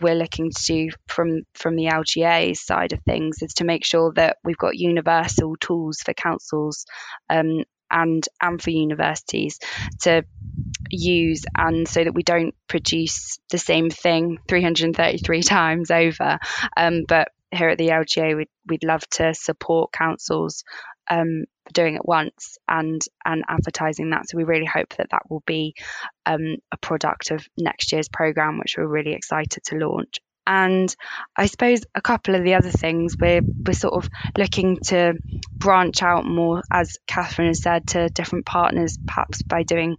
we're 0.03 0.15
looking 0.15 0.51
to 0.51 0.63
do 0.67 0.91
from 1.09 1.43
from 1.55 1.77
the 1.77 1.87
LGA 1.87 2.57
side 2.57 2.93
of 2.93 3.01
things 3.03 3.39
is 3.43 3.55
to 3.55 3.65
make 3.65 3.85
sure 3.85 4.13
that 4.15 4.39
we've 4.45 4.59
got 4.59 4.77
universal 4.77 5.57
tools 5.57 6.01
for 6.05 6.15
councils 6.15 6.85
um, 7.31 7.65
and 7.95 8.29
and 8.43 8.61
for 8.61 8.71
universities 8.71 9.59
to 10.03 10.25
use 10.91 11.45
and 11.57 11.89
so 11.89 12.05
that 12.05 12.15
we 12.15 12.23
don't 12.23 12.55
produce 12.69 13.39
the 13.51 13.59
same 13.59 13.89
thing 13.89 14.39
333 14.49 15.43
times 15.45 15.91
over. 15.91 16.39
Um, 16.77 17.05
but 17.09 17.29
here 17.51 17.69
at 17.69 17.79
the 17.79 17.89
LGA 17.89 18.37
we'd, 18.37 18.49
we'd 18.67 18.85
love 18.85 19.09
to 19.11 19.33
support 19.33 19.93
councils 19.93 20.65
um, 21.09 21.45
doing 21.73 21.95
it 21.95 22.05
once 22.05 22.59
and 22.69 23.01
and 23.25 23.45
advertising 23.49 24.11
that. 24.11 24.29
So 24.29 24.37
we 24.37 24.45
really 24.45 24.67
hope 24.67 24.95
that 24.97 25.11
that 25.11 25.31
will 25.31 25.43
be 25.47 25.75
um, 26.27 26.57
a 26.73 26.77
product 26.77 27.31
of 27.31 27.47
next 27.57 27.93
year's 27.93 28.09
program 28.09 28.59
which 28.59 28.75
we're 28.77 28.87
really 28.87 29.13
excited 29.13 29.63
to 29.65 29.77
launch 29.77 30.19
and 30.47 30.95
I 31.37 31.47
suppose 31.47 31.81
a 31.95 32.01
couple 32.01 32.35
of 32.35 32.45
the 32.45 32.55
other 32.55 32.71
things 32.71 33.17
we're 33.19 33.43
we're 33.43 33.73
sort 33.73 33.95
of 33.95 34.09
looking 34.37 34.79
to 34.87 35.15
branch 35.57 36.03
out 36.03 36.25
more, 36.27 36.63
as 36.71 36.99
Catherine 37.07 37.49
has 37.49 37.63
said, 37.63 37.87
to 37.89 38.09
different 38.09 38.47
partners, 38.47 38.99
perhaps 39.07 39.43
by 39.43 39.63
doing 39.63 39.97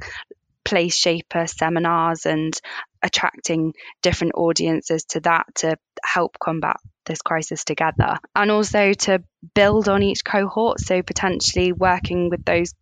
place 0.64 0.96
shaper 0.96 1.48
seminars 1.48 2.26
and 2.26 2.60
attracting 3.04 3.74
different 4.02 4.34
audiences 4.36 5.06
to 5.06 5.20
that 5.22 5.46
to 5.56 5.78
help 6.04 6.38
combat 6.40 6.78
this 7.06 7.22
crisis 7.22 7.64
together. 7.64 8.18
And 8.36 8.50
also 8.52 8.94
to 8.94 9.24
build 9.54 9.88
on 9.88 10.02
each 10.02 10.26
cohort 10.26 10.80
so 10.80 11.04
potentially 11.04 11.72
working 11.72 12.30
with 12.30 12.44
those 12.46 12.74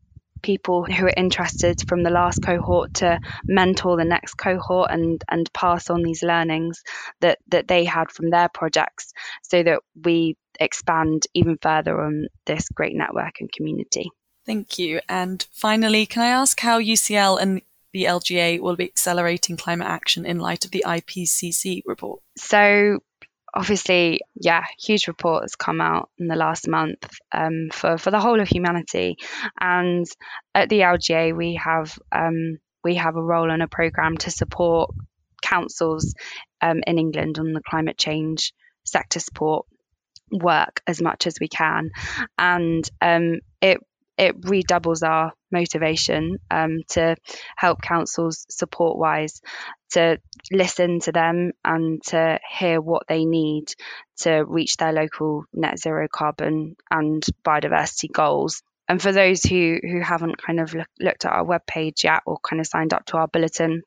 people 0.44 0.84
who 0.84 1.06
are 1.06 1.14
interested 1.18 1.82
from 1.88 2.04
the 2.04 2.10
last 2.10 2.44
cohort 2.44 2.94
to 2.96 3.20
mentor 3.46 3.98
the 3.98 4.06
next 4.06 4.36
cohort 4.36 4.92
and 4.92 5.24
and 5.30 5.52
pass 5.54 5.90
on 5.90 6.04
these 6.04 6.22
learnings 6.22 6.84
that 7.22 7.40
that 7.48 7.68
they 7.68 7.86
had 7.86 8.12
from 8.12 8.30
their 8.30 8.50
projects 8.50 9.14
so 9.42 9.64
that 9.64 9.80
we 10.04 10.38
expand 10.60 11.24
even 11.34 11.58
further 11.62 12.00
on 12.00 12.28
this 12.46 12.70
great 12.70 12.96
network 12.96 13.40
and 13.40 13.52
community. 13.52 14.10
Thank 14.46 14.78
you. 14.78 15.00
And 15.08 15.46
finally, 15.52 16.06
can 16.06 16.22
I 16.22 16.28
ask 16.28 16.60
how 16.60 16.80
UCL 16.80 17.42
and 17.42 17.62
the 17.94 18.06
LGA 18.06 18.60
will 18.60 18.76
be 18.76 18.86
accelerating 18.86 19.56
climate 19.56 19.88
action 19.88 20.26
in 20.26 20.40
light 20.40 20.66
of 20.66 20.72
the 20.72 20.84
IPCC 20.86 21.82
report? 21.86 22.22
So, 22.38 23.00
obviously, 23.54 24.22
yeah, 24.36 24.64
huge 24.80 25.08
report 25.08 25.44
has 25.44 25.56
come 25.56 25.82
out 25.82 26.10
in 26.18 26.28
the 26.28 26.36
last 26.36 26.68
month 26.68 27.08
um, 27.32 27.70
for 27.72 27.98
for 27.98 28.12
the 28.12 28.20
whole 28.20 28.40
of 28.40 28.48
humanity, 28.48 29.18
and 29.60 30.06
at 30.54 30.70
the 30.70 30.80
LGA 30.80 31.36
we 31.36 31.56
have 31.56 31.98
um, 32.12 32.58
we 32.84 32.96
have 32.96 33.16
a 33.16 33.24
role 33.24 33.52
and 33.52 33.62
a 33.62 33.68
program 33.68 34.18
to 34.18 34.32
support 34.32 34.92
councils 35.42 36.16
um, 36.62 36.82
in 36.88 36.98
England 36.98 37.40
on 37.40 37.54
the 37.54 37.62
climate 37.62 37.98
change 37.98 38.54
sector 38.84 39.20
support 39.20 39.66
work 40.32 40.82
as 40.88 41.02
much 41.02 41.28
as 41.28 41.36
we 41.40 41.48
can, 41.48 41.92
and 42.38 42.90
um, 43.02 43.40
it 43.62 43.80
it 44.18 44.36
redoubles 44.44 45.04
our 45.04 45.34
motivation 45.52 46.38
um, 46.52 46.80
to 46.90 47.16
help 47.56 47.82
councils 47.82 48.46
support 48.50 48.98
wise 48.98 49.42
to 49.92 50.20
listen 50.52 51.00
to 51.00 51.12
them 51.12 51.52
and 51.64 52.02
to 52.04 52.40
hear 52.58 52.82
what 52.82 53.04
they 53.08 53.26
need 53.26 53.74
to 54.18 54.44
reach 54.46 54.78
their 54.78 54.92
local 54.92 55.46
net 55.54 55.80
zero 55.80 56.08
carbon 56.12 56.76
and 56.90 57.26
biodiversity 57.46 58.12
goals. 58.12 58.62
And 58.88 59.02
for 59.02 59.12
those 59.12 59.44
who, 59.44 59.80
who 59.82 60.02
haven't 60.02 60.38
kind 60.38 60.60
of 60.60 60.74
look, 60.74 60.88
looked 61.00 61.26
at 61.26 61.32
our 61.32 61.46
webpage 61.46 62.04
yet 62.04 62.22
or 62.26 62.38
kind 62.40 62.60
of 62.60 62.68
signed 62.68 62.94
up 62.94 63.06
to 63.08 63.18
our 63.18 63.28
bulletin, 63.28 63.84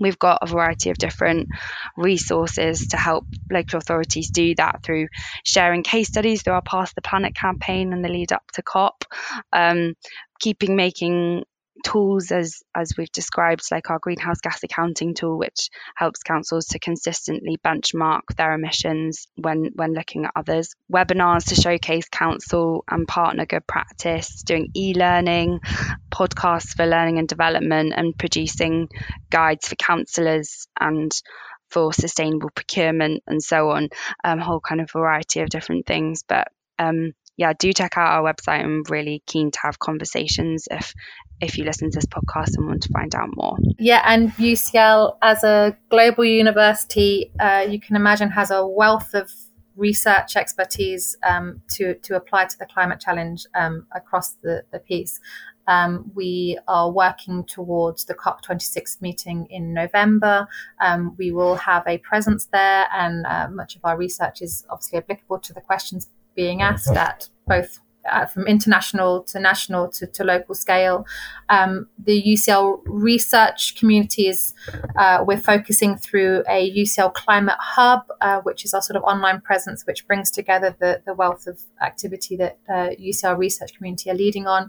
We've 0.00 0.18
got 0.18 0.38
a 0.42 0.46
variety 0.46 0.90
of 0.90 0.98
different 0.98 1.48
resources 1.96 2.88
to 2.88 2.96
help 2.96 3.26
local 3.50 3.78
authorities 3.78 4.30
do 4.30 4.54
that 4.56 4.82
through 4.82 5.08
sharing 5.44 5.82
case 5.82 6.08
studies 6.08 6.42
through 6.42 6.54
our 6.54 6.62
Pass 6.62 6.92
the 6.94 7.02
Planet 7.02 7.34
campaign 7.34 7.92
and 7.92 8.04
the 8.04 8.08
lead 8.08 8.32
up 8.32 8.42
to 8.54 8.62
COP, 8.62 9.04
um, 9.52 9.94
keeping 10.40 10.76
making 10.76 11.44
tools 11.82 12.30
as 12.30 12.62
as 12.74 12.92
we've 12.96 13.10
described 13.10 13.62
like 13.70 13.90
our 13.90 13.98
greenhouse 13.98 14.40
gas 14.40 14.62
accounting 14.62 15.12
tool 15.14 15.36
which 15.36 15.70
helps 15.96 16.22
councils 16.22 16.66
to 16.66 16.78
consistently 16.78 17.58
benchmark 17.64 18.20
their 18.36 18.54
emissions 18.54 19.26
when 19.34 19.70
when 19.74 19.92
looking 19.92 20.24
at 20.24 20.32
others 20.36 20.74
webinars 20.92 21.48
to 21.48 21.54
showcase 21.56 22.08
council 22.08 22.84
and 22.88 23.08
partner 23.08 23.44
good 23.44 23.66
practice 23.66 24.42
doing 24.44 24.68
e-learning 24.76 25.58
podcasts 26.12 26.76
for 26.76 26.86
learning 26.86 27.18
and 27.18 27.26
development 27.26 27.92
and 27.96 28.16
producing 28.16 28.88
guides 29.30 29.66
for 29.66 29.74
councillors 29.74 30.68
and 30.78 31.12
for 31.70 31.92
sustainable 31.92 32.50
procurement 32.50 33.22
and 33.26 33.42
so 33.42 33.70
on, 33.70 33.88
um, 34.22 34.38
whole 34.38 34.60
kind 34.60 34.80
of 34.80 34.90
variety 34.92 35.40
of 35.40 35.48
different 35.48 35.86
things. 35.86 36.22
But 36.26 36.48
um, 36.78 37.12
yeah, 37.36 37.52
do 37.58 37.72
check 37.72 37.96
out 37.96 38.12
our 38.12 38.32
website. 38.32 38.62
I'm 38.62 38.84
really 38.88 39.22
keen 39.26 39.50
to 39.50 39.58
have 39.62 39.78
conversations 39.78 40.68
if 40.70 40.94
if 41.40 41.58
you 41.58 41.64
listen 41.64 41.90
to 41.90 41.96
this 41.96 42.06
podcast 42.06 42.56
and 42.56 42.66
want 42.66 42.82
to 42.82 42.92
find 42.92 43.14
out 43.14 43.28
more. 43.36 43.56
Yeah, 43.78 44.02
and 44.04 44.32
UCL 44.32 45.16
as 45.22 45.44
a 45.44 45.76
global 45.90 46.24
university, 46.24 47.32
uh, 47.40 47.66
you 47.68 47.80
can 47.80 47.96
imagine 47.96 48.30
has 48.30 48.50
a 48.50 48.66
wealth 48.66 49.14
of 49.14 49.30
research 49.76 50.36
expertise 50.36 51.16
um, 51.28 51.60
to 51.68 51.94
to 51.94 52.16
apply 52.16 52.46
to 52.46 52.58
the 52.58 52.66
climate 52.66 53.00
challenge 53.00 53.44
um, 53.54 53.86
across 53.94 54.32
the, 54.42 54.62
the 54.72 54.78
piece. 54.78 55.20
Um, 55.66 56.10
we 56.14 56.58
are 56.68 56.90
working 56.90 57.44
towards 57.44 58.04
the 58.04 58.14
COP26 58.14 59.00
meeting 59.00 59.46
in 59.48 59.72
November. 59.72 60.46
Um, 60.78 61.14
we 61.16 61.32
will 61.32 61.56
have 61.56 61.84
a 61.86 61.98
presence 61.98 62.46
there, 62.52 62.86
and 62.92 63.26
uh, 63.26 63.48
much 63.50 63.76
of 63.76 63.80
our 63.84 63.96
research 63.96 64.42
is 64.42 64.66
obviously 64.68 64.98
applicable 64.98 65.38
to 65.40 65.52
the 65.52 65.62
questions 65.62 66.08
being 66.34 66.62
asked 66.62 66.90
at 66.90 67.28
both 67.46 67.80
uh, 68.10 68.26
from 68.26 68.46
international 68.46 69.22
to 69.24 69.40
national 69.40 69.88
to, 69.88 70.06
to 70.06 70.24
local 70.24 70.54
scale. 70.54 71.06
Um, 71.48 71.88
the 71.98 72.22
UCL 72.22 72.82
research 72.86 73.76
community 73.76 74.28
is, 74.28 74.54
uh, 74.96 75.24
we're 75.26 75.38
focusing 75.38 75.96
through 75.96 76.42
a 76.48 76.70
UCL 76.76 77.14
Climate 77.14 77.56
Hub, 77.58 78.04
uh, 78.20 78.40
which 78.40 78.64
is 78.64 78.74
our 78.74 78.82
sort 78.82 78.96
of 78.96 79.02
online 79.04 79.40
presence, 79.40 79.84
which 79.86 80.06
brings 80.06 80.30
together 80.30 80.76
the, 80.78 81.02
the 81.06 81.14
wealth 81.14 81.46
of 81.46 81.60
activity 81.82 82.36
that 82.36 82.58
UCL 82.68 83.38
research 83.38 83.74
community 83.74 84.10
are 84.10 84.14
leading 84.14 84.46
on. 84.46 84.68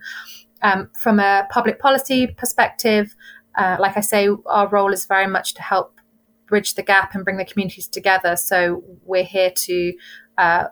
Um, 0.62 0.90
from 0.94 1.20
a 1.20 1.48
public 1.52 1.80
policy 1.80 2.28
perspective, 2.28 3.16
uh, 3.58 3.78
like 3.80 3.98
I 3.98 4.02
say, 4.02 4.30
our 4.48 4.68
role 4.68 4.94
is 4.94 5.06
very 5.06 5.28
much 5.28 5.54
to 5.56 5.62
help 5.62 6.00
bridge 6.48 6.76
the 6.76 6.84
gap 6.84 7.16
and 7.16 7.24
bring 7.24 7.38
the 7.38 7.46
communities 7.46 7.88
together. 7.88 8.36
So 8.36 8.84
we're 9.04 9.24
here 9.24 9.52
to 9.52 9.94
uh, 10.38 10.66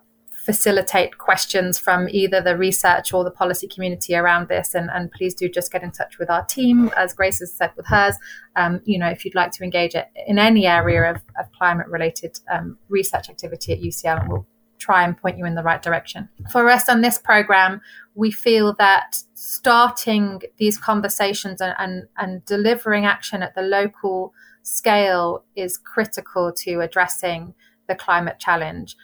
facilitate 0.43 1.17
questions 1.17 1.79
from 1.79 2.07
either 2.09 2.41
the 2.41 2.57
research 2.57 3.13
or 3.13 3.23
the 3.23 3.31
policy 3.31 3.65
community 3.65 4.13
around 4.13 4.49
this. 4.49 4.75
And, 4.75 4.89
and 4.93 5.09
please 5.11 5.33
do 5.33 5.47
just 5.47 5.71
get 5.71 5.83
in 5.83 5.91
touch 5.91 6.19
with 6.19 6.29
our 6.29 6.43
team, 6.43 6.91
as 6.97 7.13
Grace 7.13 7.39
has 7.39 7.53
said 7.53 7.71
with 7.77 7.85
hers. 7.87 8.17
Um, 8.57 8.81
you 8.83 8.99
know, 8.99 9.07
if 9.07 9.23
you'd 9.23 9.35
like 9.35 9.51
to 9.53 9.63
engage 9.63 9.95
in 10.27 10.37
any 10.37 10.67
area 10.67 11.11
of, 11.11 11.21
of 11.39 11.49
climate 11.53 11.87
related 11.87 12.39
um, 12.51 12.77
research 12.89 13.29
activity 13.29 13.71
at 13.71 13.79
UCL, 13.79 14.27
we'll 14.27 14.45
try 14.79 15.03
and 15.03 15.17
point 15.17 15.37
you 15.37 15.45
in 15.45 15.55
the 15.55 15.63
right 15.63 15.81
direction. 15.81 16.27
For 16.51 16.69
us 16.69 16.89
on 16.89 16.99
this 16.99 17.17
program, 17.17 17.79
we 18.13 18.29
feel 18.29 18.75
that 18.79 19.23
starting 19.33 20.41
these 20.57 20.77
conversations 20.77 21.61
and, 21.61 21.73
and, 21.79 22.03
and 22.17 22.43
delivering 22.43 23.05
action 23.05 23.41
at 23.41 23.55
the 23.55 23.61
local 23.61 24.33
scale 24.61 25.45
is 25.55 25.77
critical 25.77 26.51
to 26.51 26.81
addressing 26.81 27.53
the 27.87 27.95
climate 27.95 28.39
challenge 28.39 28.97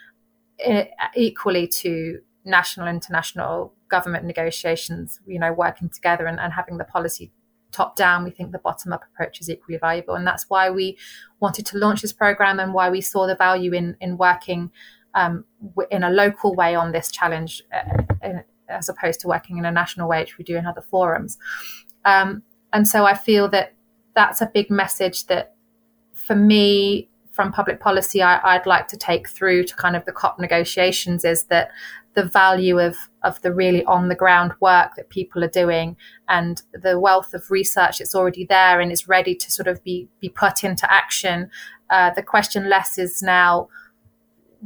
equally 1.15 1.67
to 1.67 2.19
national, 2.45 2.87
international 2.87 3.73
government 3.89 4.25
negotiations, 4.25 5.19
you 5.25 5.39
know, 5.39 5.53
working 5.53 5.89
together 5.89 6.25
and, 6.25 6.39
and 6.39 6.53
having 6.53 6.77
the 6.77 6.83
policy 6.83 7.31
top 7.71 7.95
down, 7.95 8.23
we 8.23 8.31
think 8.31 8.51
the 8.51 8.59
bottom 8.59 8.91
up 8.91 9.03
approach 9.13 9.39
is 9.41 9.49
equally 9.49 9.77
valuable. 9.77 10.15
And 10.15 10.25
that's 10.25 10.45
why 10.49 10.69
we 10.69 10.97
wanted 11.39 11.65
to 11.67 11.77
launch 11.77 12.01
this 12.01 12.13
program 12.13 12.59
and 12.59 12.73
why 12.73 12.89
we 12.89 13.01
saw 13.01 13.27
the 13.27 13.35
value 13.35 13.73
in, 13.73 13.95
in 14.01 14.17
working 14.17 14.71
um, 15.13 15.45
in 15.91 16.03
a 16.03 16.09
local 16.09 16.55
way 16.55 16.75
on 16.75 16.91
this 16.91 17.11
challenge 17.11 17.63
uh, 17.73 18.03
in, 18.23 18.43
as 18.67 18.89
opposed 18.89 19.19
to 19.21 19.27
working 19.27 19.57
in 19.57 19.65
a 19.65 19.71
national 19.71 20.07
way, 20.07 20.21
which 20.21 20.37
we 20.37 20.43
do 20.43 20.55
in 20.55 20.65
other 20.65 20.81
forums. 20.81 21.37
Um, 22.05 22.43
and 22.71 22.87
so 22.87 23.05
I 23.05 23.15
feel 23.15 23.49
that 23.49 23.73
that's 24.15 24.41
a 24.41 24.51
big 24.51 24.69
message 24.69 25.25
that 25.27 25.55
for 26.13 26.35
me, 26.35 27.08
from 27.39 27.53
public 27.53 27.79
policy 27.79 28.21
I, 28.21 28.57
would 28.57 28.65
like 28.65 28.89
to 28.89 28.97
take 28.97 29.29
through 29.29 29.63
to 29.63 29.73
kind 29.73 29.95
of 29.95 30.03
the 30.03 30.11
COP 30.11 30.39
negotiations 30.39 31.23
is 31.23 31.45
that 31.45 31.71
the 32.13 32.25
value 32.25 32.79
of 32.79 32.97
of 33.23 33.41
the 33.43 33.53
really 33.53 33.81
on 33.85 34.09
the 34.09 34.15
ground 34.23 34.51
work 34.59 34.95
that 34.97 35.07
people 35.09 35.41
are 35.41 35.55
doing 35.63 35.95
and 36.27 36.61
the 36.73 36.99
wealth 36.99 37.33
of 37.33 37.49
research 37.49 37.99
that's 37.99 38.13
already 38.13 38.43
there 38.43 38.81
and 38.81 38.91
is 38.91 39.07
ready 39.07 39.33
to 39.35 39.49
sort 39.49 39.69
of 39.69 39.81
be 39.85 40.09
be 40.19 40.27
put 40.27 40.65
into 40.65 40.85
action. 40.93 41.49
Uh, 41.89 42.11
the 42.13 42.21
question 42.21 42.67
less 42.67 42.97
is 42.97 43.23
now 43.23 43.69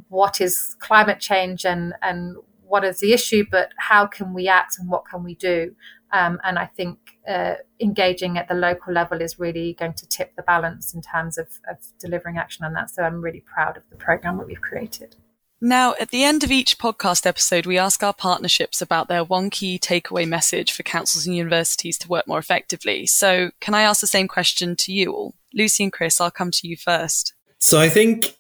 what 0.09 0.41
is 0.41 0.75
climate 0.79 1.19
change 1.19 1.63
and 1.67 1.93
and 2.01 2.37
what 2.65 2.83
is 2.83 3.01
the 3.01 3.13
issue, 3.13 3.45
but 3.51 3.71
how 3.77 4.07
can 4.07 4.33
we 4.33 4.47
act 4.47 4.79
and 4.79 4.89
what 4.89 5.05
can 5.05 5.23
we 5.23 5.35
do? 5.35 5.75
Um, 6.13 6.39
and 6.43 6.59
I 6.59 6.67
think 6.67 6.99
uh, 7.27 7.55
engaging 7.79 8.37
at 8.37 8.47
the 8.47 8.53
local 8.53 8.93
level 8.93 9.19
is 9.19 9.39
really 9.39 9.73
going 9.73 9.93
to 9.93 10.07
tip 10.07 10.35
the 10.35 10.43
balance 10.43 10.93
in 10.93 11.01
terms 11.01 11.39
of, 11.39 11.47
of 11.69 11.77
delivering 11.99 12.37
action 12.37 12.63
on 12.63 12.73
that. 12.73 12.91
So 12.91 13.01
I'm 13.01 13.19
really 13.19 13.41
proud 13.41 13.77
of 13.77 13.83
the 13.89 13.95
program 13.95 14.37
that 14.37 14.45
we've 14.45 14.61
created. 14.61 15.15
Now, 15.59 15.95
at 15.99 16.11
the 16.11 16.23
end 16.23 16.43
of 16.43 16.51
each 16.51 16.77
podcast 16.77 17.25
episode, 17.25 17.65
we 17.65 17.77
ask 17.77 18.03
our 18.03 18.13
partnerships 18.13 18.81
about 18.81 19.07
their 19.07 19.23
one 19.23 19.49
key 19.49 19.79
takeaway 19.79 20.27
message 20.27 20.71
for 20.71 20.83
councils 20.83 21.25
and 21.25 21.35
universities 21.35 21.97
to 21.99 22.07
work 22.09 22.27
more 22.27 22.37
effectively. 22.37 23.07
So, 23.07 23.51
can 23.61 23.73
I 23.73 23.83
ask 23.83 24.01
the 24.01 24.07
same 24.07 24.27
question 24.27 24.75
to 24.75 24.91
you 24.91 25.13
all? 25.13 25.35
Lucy 25.53 25.85
and 25.85 25.93
Chris, 25.93 26.19
I'll 26.19 26.31
come 26.31 26.51
to 26.51 26.67
you 26.67 26.75
first. 26.75 27.33
So, 27.59 27.79
I 27.79 27.87
think 27.87 28.35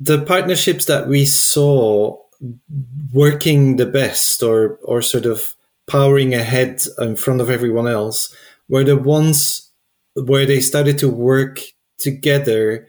the 0.00 0.20
partnerships 0.20 0.86
that 0.86 1.06
we 1.06 1.26
saw 1.26 2.18
working 3.12 3.76
the 3.76 3.86
best 3.86 4.42
or, 4.42 4.80
or 4.82 5.00
sort 5.00 5.26
of 5.26 5.53
powering 5.86 6.34
ahead 6.34 6.82
in 6.98 7.16
front 7.16 7.40
of 7.40 7.50
everyone 7.50 7.88
else 7.88 8.34
were 8.68 8.84
the 8.84 8.96
ones 8.96 9.70
where 10.14 10.46
they 10.46 10.60
started 10.60 10.98
to 10.98 11.08
work 11.08 11.60
together 11.98 12.88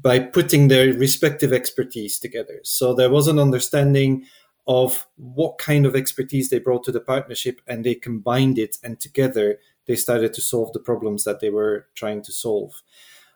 by 0.00 0.18
putting 0.18 0.68
their 0.68 0.92
respective 0.94 1.52
expertise 1.52 2.18
together. 2.18 2.60
So 2.64 2.94
there 2.94 3.10
was 3.10 3.28
an 3.28 3.38
understanding 3.38 4.26
of 4.66 5.06
what 5.16 5.58
kind 5.58 5.86
of 5.86 5.96
expertise 5.96 6.50
they 6.50 6.58
brought 6.58 6.84
to 6.84 6.92
the 6.92 7.00
partnership 7.00 7.60
and 7.66 7.84
they 7.84 7.94
combined 7.94 8.58
it 8.58 8.76
and 8.82 8.98
together 8.98 9.58
they 9.86 9.96
started 9.96 10.32
to 10.34 10.40
solve 10.40 10.72
the 10.72 10.80
problems 10.80 11.24
that 11.24 11.40
they 11.40 11.50
were 11.50 11.86
trying 11.94 12.22
to 12.22 12.32
solve. 12.32 12.82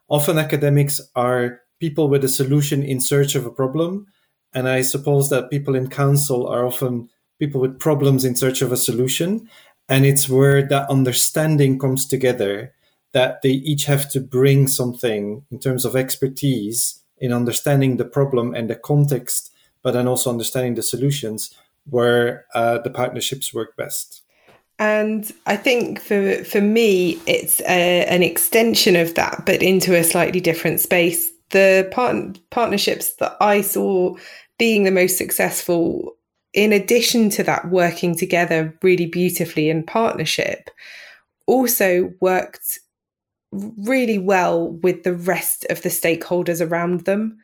Often 0.09 0.39
academics 0.39 1.01
are 1.15 1.63
people 1.81 2.09
with 2.09 2.25
a 2.25 2.29
solution 2.29 2.83
in 2.83 3.01
search 3.01 3.35
of 3.35 3.45
a 3.45 3.51
problem. 3.51 4.07
And 4.55 4.69
I 4.69 4.83
suppose 4.83 5.29
that 5.31 5.51
people 5.51 5.75
in 5.75 5.91
council 5.91 6.47
are 6.47 6.65
often 6.65 7.11
people 7.39 7.61
with 7.61 7.79
problems 7.79 8.25
in 8.25 8.37
search 8.37 8.63
of 8.63 8.73
a 8.73 8.77
solution. 8.77 9.49
And 9.89 10.05
it's 10.05 10.29
where 10.29 10.67
that 10.69 10.91
understanding 10.91 11.79
comes 11.79 12.07
together 12.07 12.73
that 13.13 13.43
they 13.43 13.51
each 13.51 13.85
have 13.85 14.11
to 14.11 14.21
bring 14.21 14.67
something 14.67 15.45
in 15.51 15.59
terms 15.59 15.85
of 15.85 15.97
expertise 15.97 17.03
in 17.19 17.33
understanding 17.33 17.97
the 17.97 18.05
problem 18.05 18.55
and 18.55 18.69
the 18.69 18.75
context, 18.75 19.53
but 19.83 19.93
then 19.93 20.09
also 20.09 20.31
understanding 20.31 20.75
the 20.75 20.83
solutions 20.83 21.55
where 21.89 22.45
uh, 22.55 22.79
the 22.79 22.91
partnerships 22.91 23.55
work 23.55 23.77
best. 23.77 24.23
And 24.79 25.33
I 25.47 25.57
think 25.57 26.01
for 26.01 26.45
for 26.45 26.61
me, 26.61 27.19
it's 27.27 27.61
a, 27.63 28.05
an 28.07 28.23
extension 28.23 28.97
of 28.97 29.15
that, 29.15 29.45
but 29.47 29.63
into 29.63 29.95
a 29.95 30.05
slightly 30.05 30.41
different 30.41 30.81
space. 30.81 31.31
The 31.51 31.89
part- 31.93 32.39
partnerships 32.51 33.15
that 33.15 33.37
I 33.41 33.63
saw 33.63 34.17
being 34.59 34.83
the 34.83 34.91
most 34.91 35.17
successful 35.17 36.17
in 36.57 36.73
addition 36.73 37.29
to 37.31 37.45
that 37.45 37.71
working 37.71 38.17
together 38.17 38.77
really 38.83 39.07
beautifully 39.07 39.69
in 39.69 39.85
partnership, 39.85 40.71
also 41.47 42.13
worked 42.21 42.81
really 43.53 44.19
well 44.19 44.73
with 44.83 45.05
the 45.05 45.15
rest 45.15 45.67
of 45.71 45.83
the 45.83 45.91
stakeholders 45.91 46.67
around 46.67 47.05
them. 47.05 47.39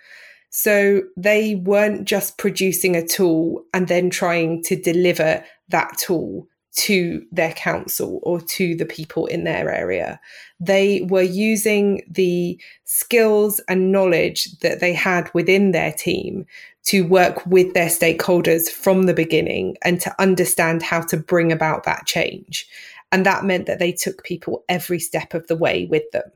So 0.48 1.02
they 1.16 1.56
weren't 1.56 2.06
just 2.06 2.38
producing 2.38 2.96
a 2.96 3.06
tool 3.06 3.64
and 3.72 3.86
then 3.86 4.10
trying 4.10 4.62
to 4.64 4.76
deliver 4.76 5.44
that 5.68 5.98
tool 5.98 6.48
to 6.74 7.22
their 7.30 7.52
council 7.52 8.18
or 8.22 8.40
to 8.40 8.74
the 8.74 8.86
people 8.86 9.26
in 9.26 9.44
their 9.44 9.70
area. 9.70 10.18
They 10.58 11.02
were 11.02 11.22
using 11.22 12.02
the 12.10 12.58
skills 12.84 13.60
and 13.68 13.92
knowledge 13.92 14.58
that 14.60 14.80
they 14.80 14.94
had 14.94 15.30
within 15.34 15.72
their 15.72 15.92
team 15.92 16.46
to 16.84 17.06
work 17.06 17.46
with 17.46 17.74
their 17.74 17.88
stakeholders 17.88 18.68
from 18.68 19.04
the 19.04 19.14
beginning 19.14 19.76
and 19.82 20.00
to 20.00 20.14
understand 20.20 20.82
how 20.82 21.00
to 21.00 21.16
bring 21.16 21.52
about 21.52 21.84
that 21.84 22.06
change. 22.06 22.66
And 23.12 23.24
that 23.26 23.44
meant 23.44 23.66
that 23.66 23.78
they 23.78 23.92
took 23.92 24.24
people 24.24 24.64
every 24.68 24.98
step 24.98 25.34
of 25.34 25.46
the 25.46 25.56
way 25.56 25.86
with 25.86 26.10
them. 26.12 26.30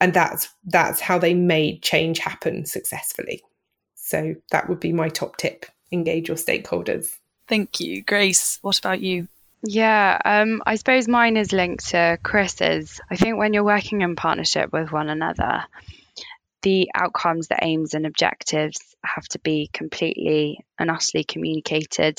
And 0.00 0.12
that's 0.12 0.48
that's 0.64 1.00
how 1.00 1.18
they 1.18 1.34
made 1.34 1.82
change 1.82 2.18
happen 2.18 2.66
successfully. 2.66 3.42
So 3.94 4.34
that 4.50 4.68
would 4.68 4.80
be 4.80 4.92
my 4.92 5.08
top 5.08 5.36
tip. 5.36 5.66
Engage 5.92 6.28
your 6.28 6.36
stakeholders. 6.36 7.16
Thank 7.48 7.80
you. 7.80 8.02
Grace, 8.02 8.58
what 8.62 8.78
about 8.78 9.00
you? 9.00 9.28
Yeah, 9.62 10.20
um, 10.24 10.62
I 10.66 10.76
suppose 10.76 11.08
mine 11.08 11.36
is 11.36 11.52
linked 11.52 11.88
to 11.88 12.18
Chris's. 12.22 13.00
I 13.10 13.16
think 13.16 13.38
when 13.38 13.52
you're 13.52 13.64
working 13.64 14.02
in 14.02 14.14
partnership 14.16 14.72
with 14.72 14.92
one 14.92 15.08
another, 15.08 15.64
the 16.62 16.88
outcomes, 16.94 17.48
the 17.48 17.58
aims, 17.62 17.94
and 17.94 18.06
objectives 18.06 18.78
have 19.04 19.24
to 19.28 19.38
be 19.38 19.68
completely 19.72 20.58
and 20.78 20.90
utterly 20.90 21.24
communicated 21.24 22.18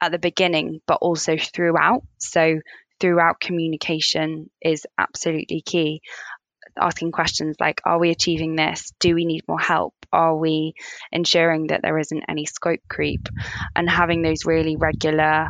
at 0.00 0.12
the 0.12 0.18
beginning, 0.18 0.80
but 0.86 0.98
also 1.00 1.36
throughout. 1.36 2.02
So, 2.18 2.60
throughout 3.00 3.40
communication 3.40 4.50
is 4.60 4.86
absolutely 4.98 5.62
key. 5.62 6.02
asking 6.80 7.12
questions 7.12 7.56
like 7.60 7.80
are 7.84 7.98
we 7.98 8.10
achieving 8.10 8.56
this 8.56 8.92
do 8.98 9.14
we 9.14 9.24
need 9.26 9.42
more 9.46 9.58
help 9.60 9.94
are 10.12 10.36
we 10.36 10.72
ensuring 11.10 11.66
that 11.66 11.82
there 11.82 11.98
isn't 11.98 12.24
any 12.28 12.46
scope 12.46 12.80
creep 12.88 13.28
and 13.76 13.90
having 13.90 14.22
those 14.22 14.46
really 14.46 14.76
regular 14.76 15.48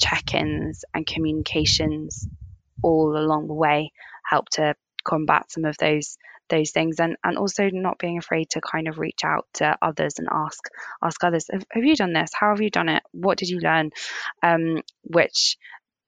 check-ins 0.00 0.84
and 0.94 1.06
communications 1.06 2.26
all 2.82 3.16
along 3.16 3.46
the 3.46 3.54
way 3.54 3.92
help 4.24 4.48
to 4.48 4.74
combat 5.04 5.50
some 5.50 5.64
of 5.64 5.76
those 5.78 6.16
those 6.48 6.70
things 6.70 7.00
and 7.00 7.16
and 7.24 7.38
also 7.38 7.68
not 7.70 7.98
being 7.98 8.18
afraid 8.18 8.50
to 8.50 8.60
kind 8.60 8.88
of 8.88 8.98
reach 8.98 9.20
out 9.24 9.46
to 9.54 9.76
others 9.82 10.14
and 10.18 10.28
ask 10.30 10.68
ask 11.02 11.22
others 11.22 11.46
have, 11.52 11.64
have 11.70 11.84
you 11.84 11.96
done 11.96 12.12
this? 12.12 12.30
How 12.32 12.50
have 12.50 12.60
you 12.60 12.70
done 12.70 12.88
it? 12.88 13.02
What 13.12 13.38
did 13.38 13.48
you 13.48 13.60
learn? 13.60 13.90
Um, 14.42 14.82
which 15.02 15.56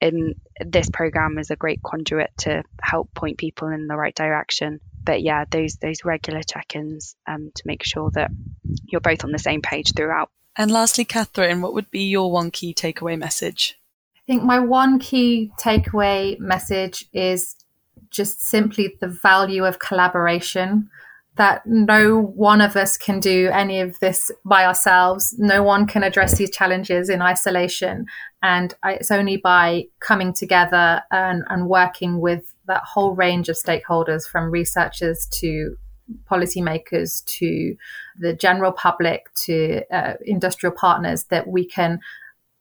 in 0.00 0.34
this 0.64 0.88
program 0.90 1.38
is 1.38 1.50
a 1.50 1.56
great 1.56 1.82
conduit 1.82 2.30
to 2.38 2.62
help 2.82 3.12
point 3.14 3.38
people 3.38 3.68
in 3.68 3.86
the 3.86 3.96
right 3.96 4.14
direction. 4.14 4.80
But 5.02 5.22
yeah 5.22 5.44
those 5.50 5.76
those 5.76 6.04
regular 6.04 6.42
check-ins 6.42 7.16
um, 7.26 7.50
to 7.54 7.62
make 7.66 7.84
sure 7.84 8.10
that 8.14 8.30
you're 8.84 9.00
both 9.00 9.24
on 9.24 9.32
the 9.32 9.38
same 9.38 9.62
page 9.62 9.94
throughout. 9.94 10.30
And 10.56 10.70
lastly 10.70 11.04
catherine 11.04 11.62
what 11.62 11.74
would 11.74 11.90
be 11.90 12.04
your 12.04 12.30
one 12.30 12.50
key 12.50 12.74
takeaway 12.74 13.18
message? 13.18 13.76
I 14.16 14.22
think 14.26 14.44
my 14.44 14.60
one 14.60 14.98
key 14.98 15.50
takeaway 15.58 16.38
message 16.38 17.06
is 17.12 17.56
just 18.10 18.42
simply 18.42 18.96
the 19.00 19.08
value 19.08 19.64
of 19.64 19.78
collaboration 19.78 20.88
that 21.36 21.62
no 21.64 22.20
one 22.20 22.60
of 22.60 22.76
us 22.76 22.96
can 22.96 23.20
do 23.20 23.48
any 23.52 23.80
of 23.80 23.98
this 24.00 24.30
by 24.44 24.66
ourselves. 24.66 25.34
No 25.38 25.62
one 25.62 25.86
can 25.86 26.02
address 26.02 26.36
these 26.36 26.50
challenges 26.50 27.08
in 27.08 27.22
isolation. 27.22 28.06
And 28.42 28.74
it's 28.84 29.10
only 29.10 29.36
by 29.36 29.84
coming 30.00 30.32
together 30.32 31.02
and, 31.10 31.44
and 31.48 31.68
working 31.68 32.20
with 32.20 32.54
that 32.66 32.82
whole 32.82 33.14
range 33.14 33.48
of 33.48 33.56
stakeholders 33.56 34.28
from 34.28 34.50
researchers 34.50 35.26
to 35.40 35.76
policymakers 36.30 37.24
to 37.24 37.76
the 38.18 38.34
general 38.34 38.72
public 38.72 39.32
to 39.46 39.82
uh, 39.94 40.14
industrial 40.22 40.74
partners 40.74 41.24
that 41.30 41.46
we 41.48 41.64
can 41.64 42.00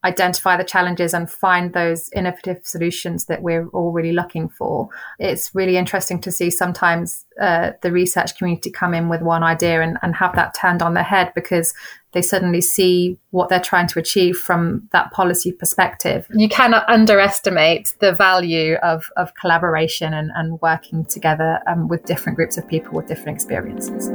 identify 0.03 0.55
the 0.55 0.63
challenges 0.63 1.13
and 1.13 1.29
find 1.29 1.73
those 1.73 2.09
innovative 2.13 2.65
solutions 2.65 3.25
that 3.25 3.41
we're 3.41 3.67
all 3.69 3.91
really 3.91 4.13
looking 4.13 4.47
for. 4.47 4.88
It's 5.19 5.53
really 5.53 5.75
interesting 5.75 6.21
to 6.21 6.31
see 6.31 6.49
sometimes 6.49 7.25
uh, 7.39 7.71
the 7.81 7.91
research 7.91 8.38
community 8.38 8.71
come 8.71 8.93
in 8.93 9.09
with 9.09 9.21
one 9.21 9.43
idea 9.43 9.81
and, 9.81 9.97
and 10.01 10.15
have 10.15 10.35
that 10.35 10.55
turned 10.55 10.81
on 10.81 10.93
their 10.93 11.03
head 11.03 11.33
because 11.35 11.73
they 12.13 12.21
suddenly 12.21 12.62
see 12.62 13.19
what 13.31 13.49
they're 13.49 13.59
trying 13.59 13.88
to 13.88 13.99
achieve 13.99 14.38
from 14.38 14.88
that 14.93 15.12
policy 15.12 15.51
perspective. 15.51 16.27
You 16.33 16.49
cannot 16.49 16.89
underestimate 16.89 17.93
the 17.99 18.13
value 18.13 18.75
of, 18.75 19.12
of 19.17 19.35
collaboration 19.35 20.13
and, 20.13 20.31
and 20.33 20.59
working 20.62 21.05
together 21.05 21.59
um, 21.67 21.88
with 21.88 22.05
different 22.05 22.38
groups 22.38 22.57
of 22.57 22.67
people 22.67 22.93
with 22.93 23.07
different 23.07 23.35
experiences. 23.35 24.09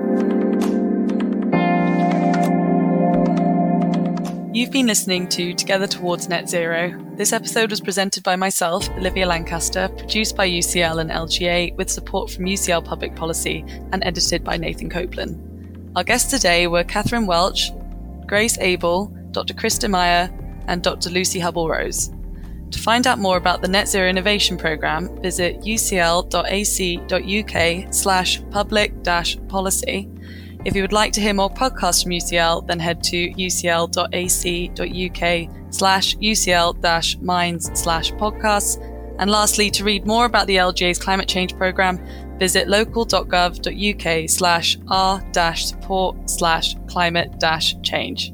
You've 4.54 4.70
been 4.70 4.86
listening 4.86 5.28
to 5.30 5.52
Together 5.52 5.88
Towards 5.88 6.28
Net 6.28 6.48
Zero. 6.48 6.96
This 7.16 7.32
episode 7.32 7.70
was 7.70 7.80
presented 7.80 8.22
by 8.22 8.36
myself, 8.36 8.88
Olivia 8.90 9.26
Lancaster, 9.26 9.88
produced 9.88 10.36
by 10.36 10.48
UCL 10.48 11.00
and 11.00 11.10
LGA, 11.10 11.74
with 11.74 11.90
support 11.90 12.30
from 12.30 12.44
UCL 12.44 12.84
Public 12.84 13.16
Policy, 13.16 13.64
and 13.90 14.04
edited 14.04 14.44
by 14.44 14.56
Nathan 14.56 14.88
Copeland. 14.88 15.90
Our 15.96 16.04
guests 16.04 16.30
today 16.30 16.68
were 16.68 16.84
Catherine 16.84 17.26
Welch, 17.26 17.72
Grace 18.28 18.56
Abel, 18.58 19.06
Dr. 19.32 19.54
Kris 19.54 19.76
De 19.76 19.88
Meyer, 19.88 20.30
and 20.68 20.84
Dr. 20.84 21.10
Lucy 21.10 21.40
Hubble-Rose. 21.40 22.12
To 22.70 22.78
find 22.78 23.08
out 23.08 23.18
more 23.18 23.36
about 23.36 23.60
the 23.60 23.66
Net 23.66 23.88
Zero 23.88 24.08
Innovation 24.08 24.56
Programme, 24.56 25.20
visit 25.20 25.62
ucl.ac.uk 25.62 26.34
slash 27.92 28.40
public 28.50 29.02
policy 29.48 30.08
if 30.64 30.74
you 30.74 30.82
would 30.82 30.92
like 30.92 31.12
to 31.14 31.20
hear 31.20 31.34
more 31.34 31.50
podcasts 31.50 32.02
from 32.02 32.12
UCL, 32.12 32.66
then 32.66 32.78
head 32.78 33.02
to 33.04 33.30
ucl.ac.uk 33.34 34.14
slash 35.74 36.16
UCL 36.16 37.22
minds 37.22 37.70
slash 37.74 38.12
podcasts. 38.12 38.90
And 39.18 39.30
lastly, 39.30 39.70
to 39.70 39.84
read 39.84 40.06
more 40.06 40.24
about 40.24 40.46
the 40.46 40.56
LGA's 40.56 40.98
climate 40.98 41.28
change 41.28 41.56
programme, 41.56 42.00
visit 42.38 42.68
local.gov.uk 42.68 44.30
slash 44.30 44.78
r 44.88 45.54
support 45.54 46.30
slash 46.30 46.74
climate 46.88 47.32
change. 47.82 48.32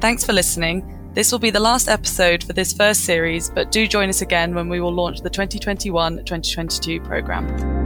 Thanks 0.00 0.24
for 0.24 0.32
listening. 0.32 0.92
This 1.14 1.32
will 1.32 1.38
be 1.38 1.50
the 1.50 1.60
last 1.60 1.88
episode 1.88 2.44
for 2.44 2.52
this 2.52 2.72
first 2.74 3.04
series, 3.04 3.48
but 3.48 3.72
do 3.72 3.86
join 3.86 4.08
us 4.08 4.20
again 4.20 4.54
when 4.54 4.68
we 4.68 4.80
will 4.80 4.92
launch 4.92 5.20
the 5.20 5.30
2021 5.30 6.16
2022 6.16 7.00
programme. 7.00 7.85